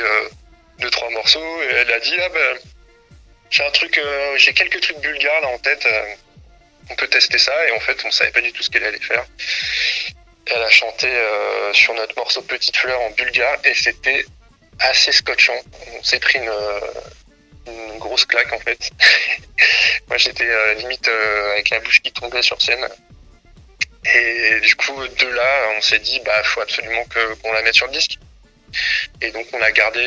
deux 0.78 0.90
trois 0.90 1.08
morceaux 1.10 1.62
et 1.62 1.74
elle 1.74 1.92
a 1.92 2.00
dit 2.00 2.14
ah 2.20 2.28
ben 2.28 2.58
j'ai 3.54 3.64
un 3.64 3.70
truc 3.70 3.96
euh, 3.98 4.36
j'ai 4.36 4.52
quelques 4.52 4.80
trucs 4.80 4.98
bulgares 4.98 5.40
là 5.42 5.48
en 5.48 5.58
tête 5.58 5.86
euh, 5.86 6.14
on 6.90 6.96
peut 6.96 7.06
tester 7.06 7.38
ça 7.38 7.52
et 7.68 7.70
en 7.70 7.78
fait 7.78 7.96
on 8.04 8.10
savait 8.10 8.32
pas 8.32 8.40
du 8.40 8.52
tout 8.52 8.62
ce 8.64 8.68
qu'elle 8.68 8.84
allait 8.84 8.98
faire. 8.98 9.24
Elle 10.46 10.60
a 10.60 10.70
chanté 10.70 11.06
euh, 11.06 11.72
sur 11.72 11.94
notre 11.94 12.16
morceau 12.16 12.42
Petite 12.42 12.76
Fleur 12.76 13.00
en 13.00 13.10
bulgare 13.10 13.58
et 13.64 13.72
c'était 13.74 14.26
assez 14.80 15.12
scotchant. 15.12 15.58
On 15.96 16.02
s'est 16.02 16.18
pris 16.18 16.40
une, 16.40 16.50
grosse 17.98 18.26
claque 18.26 18.52
en 18.52 18.58
fait. 18.58 18.90
Moi 20.08 20.18
j'étais 20.18 20.74
limite 20.74 21.08
avec 21.52 21.70
la 21.70 21.78
bouche 21.78 22.02
qui 22.02 22.12
tombait 22.12 22.42
sur 22.42 22.60
scène. 22.60 22.86
Et 24.14 24.60
du 24.60 24.74
coup 24.74 25.06
de 25.06 25.26
là 25.28 25.68
on 25.78 25.80
s'est 25.80 26.00
dit 26.00 26.20
bah 26.24 26.42
faut 26.42 26.60
absolument 26.60 27.04
qu'on 27.40 27.52
la 27.52 27.62
mette 27.62 27.74
sur 27.74 27.86
le 27.86 27.92
disque. 27.92 28.18
Et 29.22 29.30
donc 29.30 29.46
on 29.52 29.62
a 29.62 29.70
gardé 29.70 30.04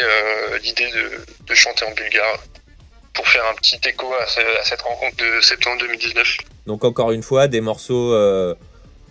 l'idée 0.62 0.92
de 0.92 1.56
chanter 1.56 1.86
en 1.86 1.92
bulgare 1.92 2.40
pour 3.18 3.28
faire 3.28 3.46
un 3.48 3.56
petit 3.56 3.80
écho 3.86 4.14
à, 4.14 4.26
ce- 4.28 4.40
à 4.60 4.64
cette 4.64 4.82
rencontre 4.82 5.18
de 5.18 5.42
septembre 5.42 5.80
2019. 5.80 6.38
Donc 6.68 6.86
encore 6.86 7.12
une 7.12 7.24
fois, 7.24 7.48
des 7.48 7.60
morceaux 7.62 8.14
euh, 8.14 8.56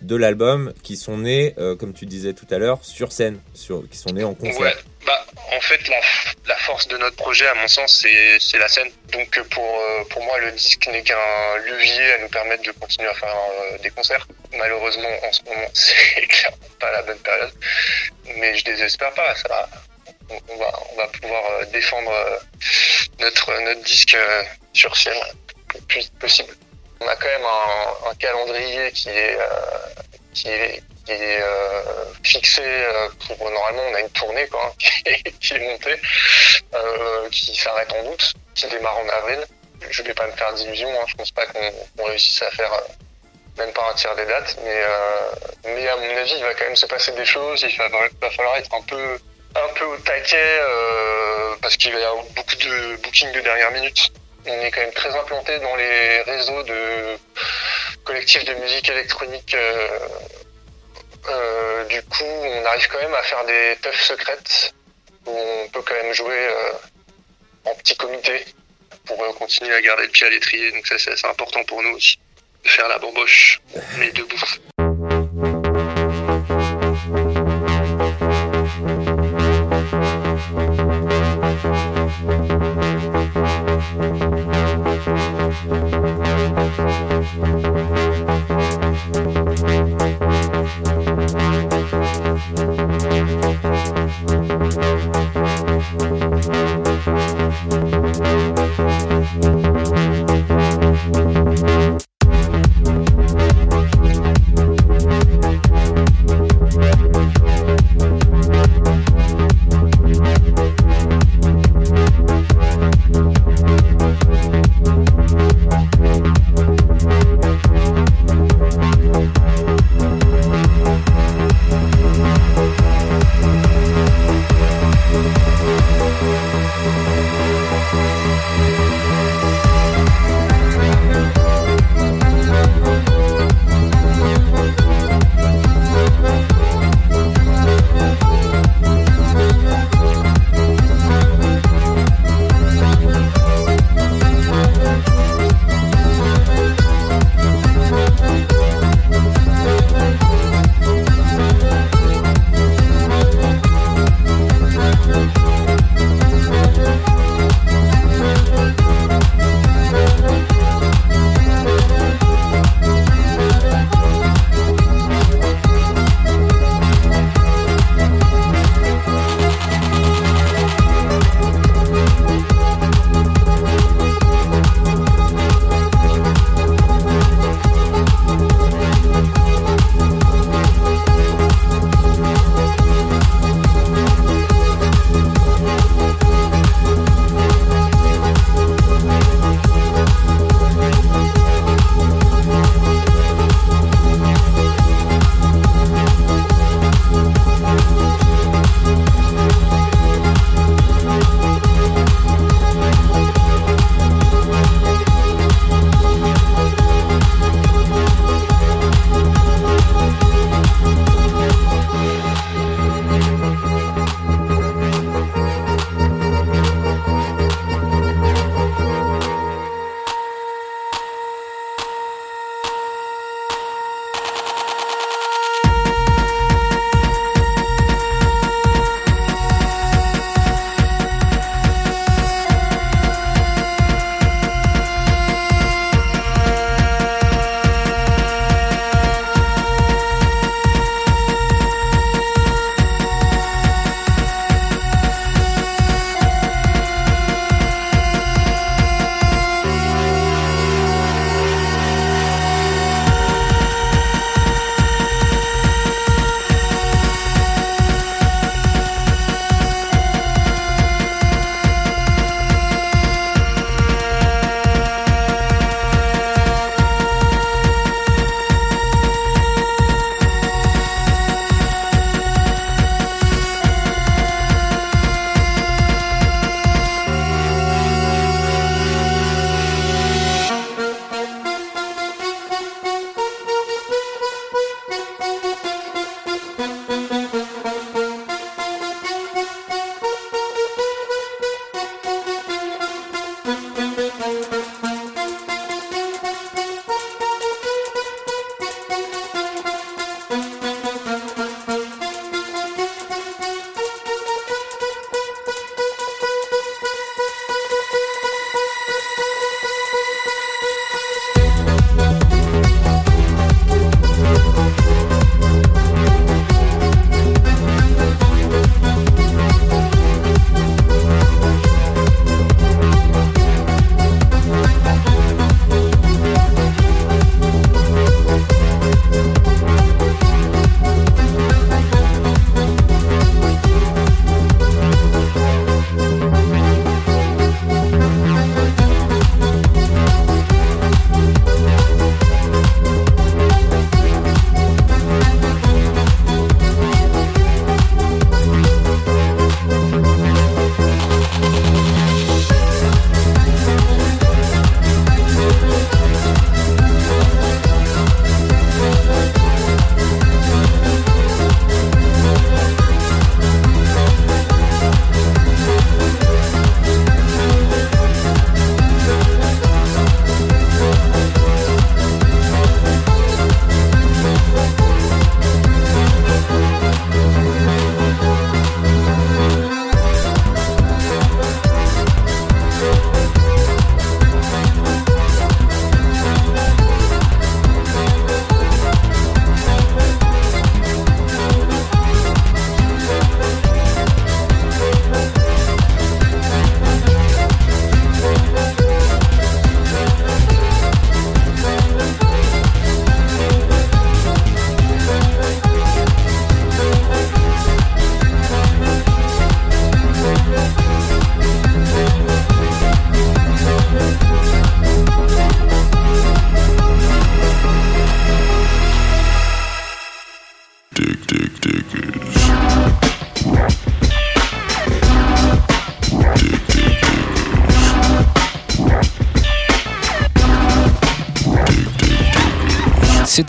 de 0.01 0.15
l'album 0.15 0.73
qui 0.83 0.95
sont 0.97 1.17
nés, 1.19 1.53
euh, 1.59 1.75
comme 1.75 1.93
tu 1.93 2.05
disais 2.07 2.33
tout 2.33 2.47
à 2.51 2.57
l'heure, 2.57 2.79
sur 2.83 3.11
scène, 3.11 3.39
sur, 3.53 3.83
qui 3.89 3.97
sont 3.97 4.09
nés 4.11 4.23
en 4.23 4.33
concert. 4.33 4.59
Ouais, 4.61 4.75
bah 5.05 5.25
en 5.55 5.61
fait 5.61 5.87
la, 5.87 5.99
la 6.47 6.55
force 6.57 6.87
de 6.87 6.97
notre 6.97 7.15
projet 7.15 7.47
à 7.47 7.53
mon 7.55 7.67
sens 7.67 8.05
c'est 8.39 8.57
la 8.57 8.67
scène. 8.67 8.89
Donc 9.13 9.39
pour 9.49 9.63
euh, 9.63 10.03
pour 10.09 10.23
moi 10.23 10.37
le 10.39 10.51
disque 10.51 10.87
n'est 10.87 11.01
qu'un 11.03 11.15
levier 11.65 12.13
à 12.13 12.17
nous 12.21 12.29
permettre 12.29 12.63
de 12.63 12.71
continuer 12.73 13.07
à 13.09 13.13
faire 13.13 13.35
des 13.81 13.89
concerts. 13.89 14.27
Malheureusement 14.57 15.09
en 15.27 15.31
ce 15.31 15.41
moment 15.45 15.67
c'est 15.73 16.27
clairement 16.27 16.57
pas 16.79 16.91
la 16.91 17.01
bonne 17.03 17.17
période, 17.19 17.51
mais 18.37 18.55
je 18.57 18.63
désespère 18.65 19.11
pas. 19.13 19.33
Ça 19.35 19.69
on, 20.29 20.57
va 20.57 20.71
on 20.91 20.95
va 20.95 21.07
pouvoir 21.07 21.43
euh, 21.51 21.65
défendre 21.65 22.11
euh, 22.11 22.37
notre 23.19 23.61
notre 23.61 23.83
disque 23.83 24.13
euh, 24.13 24.43
sur 24.73 24.95
scène 24.95 25.21
le 25.73 25.81
plus 25.81 26.09
possible. 26.19 26.53
On 26.99 27.07
a 27.07 27.15
quand 27.15 27.27
même 27.27 27.45
un, 28.09 28.15
calendrier 28.15 28.91
qui 28.91 29.09
est 29.09 29.37
qui 30.33 30.49
est 30.49 30.81
fixé 32.23 32.63
pour 33.27 33.49
normalement 33.51 33.83
on 33.91 33.93
a 33.93 33.99
une 34.01 34.09
tournée 34.09 34.47
quoi, 34.47 34.73
qui, 35.39 35.53
est, 35.53 35.59
montée, 35.59 35.95
qui 37.31 37.55
s'arrête 37.55 37.93
en 37.93 38.07
août, 38.07 38.33
qui 38.55 38.67
démarre 38.67 38.97
en 38.97 39.09
avril. 39.09 39.45
Je 39.91 40.01
vais 40.01 40.13
pas 40.13 40.25
me 40.25 40.31
faire 40.31 40.53
d'illusions, 40.53 40.89
hein, 40.89 41.05
je 41.07 41.15
pense 41.15 41.31
pas 41.31 41.45
qu'on 41.45 42.03
réussisse 42.05 42.41
à 42.41 42.49
faire 42.49 42.71
même 43.59 43.71
pas 43.73 43.91
un 43.91 43.93
tiers 43.93 44.15
des 44.15 44.25
dates, 44.25 44.57
mais 44.63 44.81
mais 45.65 45.87
à 45.87 45.95
mon 45.97 46.17
avis 46.17 46.33
il 46.35 46.43
va 46.43 46.53
quand 46.55 46.65
même 46.65 46.75
se 46.75 46.87
passer 46.87 47.11
des 47.11 47.25
choses, 47.25 47.61
il 47.61 47.77
va 47.77 47.89
falloir 48.31 48.57
être 48.57 48.73
un 48.73 48.81
peu 48.81 49.19
un 49.57 49.73
peu 49.73 49.85
au 49.85 49.97
taquet 49.97 50.59
euh, 50.61 51.55
parce 51.61 51.77
qu'il 51.77 51.91
va 51.93 51.99
y 51.99 52.03
avoir 52.03 52.23
beaucoup 52.35 52.55
de 52.55 52.95
bookings 52.97 53.31
de 53.31 53.41
dernière 53.41 53.71
minute. 53.71 54.11
On 54.45 54.61
est 54.61 54.71
quand 54.71 54.81
même 54.81 54.93
très 54.93 55.13
implanté 55.15 55.59
dans 55.59 55.75
les 55.75 56.21
réseaux 56.21 56.63
de 56.63 57.17
collectifs 58.03 58.45
de 58.45 58.53
musique 58.55 58.89
électronique 58.89 59.53
euh, 59.53 59.97
euh, 61.29 61.83
du 61.85 62.01
coup, 62.03 62.23
on 62.23 62.65
arrive 62.65 62.87
quand 62.87 63.01
même 63.01 63.13
à 63.13 63.23
faire 63.23 63.43
des 63.45 63.75
teufs 63.81 64.01
secrètes 64.01 64.73
où 65.25 65.31
on 65.31 65.67
peut 65.69 65.81
quand 65.81 65.95
même 66.01 66.13
jouer 66.13 66.47
en 67.65 67.75
petit 67.75 67.97
comité 67.97 68.45
pour 69.05 69.17
continuer 69.35 69.73
à 69.73 69.81
garder 69.81 70.03
le 70.03 70.09
pied 70.09 70.25
à 70.25 70.29
l'étrier. 70.29 70.71
Donc 70.71 70.87
ça, 70.87 70.97
c'est 70.97 71.27
important 71.27 71.63
pour 71.65 71.83
nous 71.83 71.97
aussi 71.97 72.17
de 72.63 72.69
faire 72.69 72.87
la 72.87 72.97
bamboche, 72.97 73.59
mais 73.97 74.09
debout. 74.11 74.39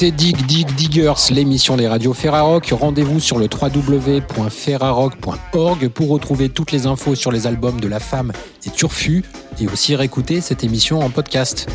C'était 0.00 0.12
Dig 0.12 0.46
Dig 0.46 0.72
Diggers, 0.76 1.14
l'émission 1.30 1.76
des 1.76 1.88
radios 1.88 2.14
Ferrarock. 2.14 2.68
Rendez-vous 2.70 3.18
sur 3.18 3.36
le 3.36 3.48
www.ferrarock.org 3.50 5.88
pour 5.88 6.10
retrouver 6.10 6.50
toutes 6.50 6.70
les 6.70 6.86
infos 6.86 7.16
sur 7.16 7.32
les 7.32 7.48
albums 7.48 7.80
de 7.80 7.88
La 7.88 7.98
Femme 7.98 8.32
et 8.64 8.70
Turfu 8.70 9.24
et 9.60 9.66
aussi 9.66 9.96
réécouter 9.96 10.40
cette 10.40 10.62
émission 10.62 11.00
en 11.00 11.10
podcast. 11.10 11.66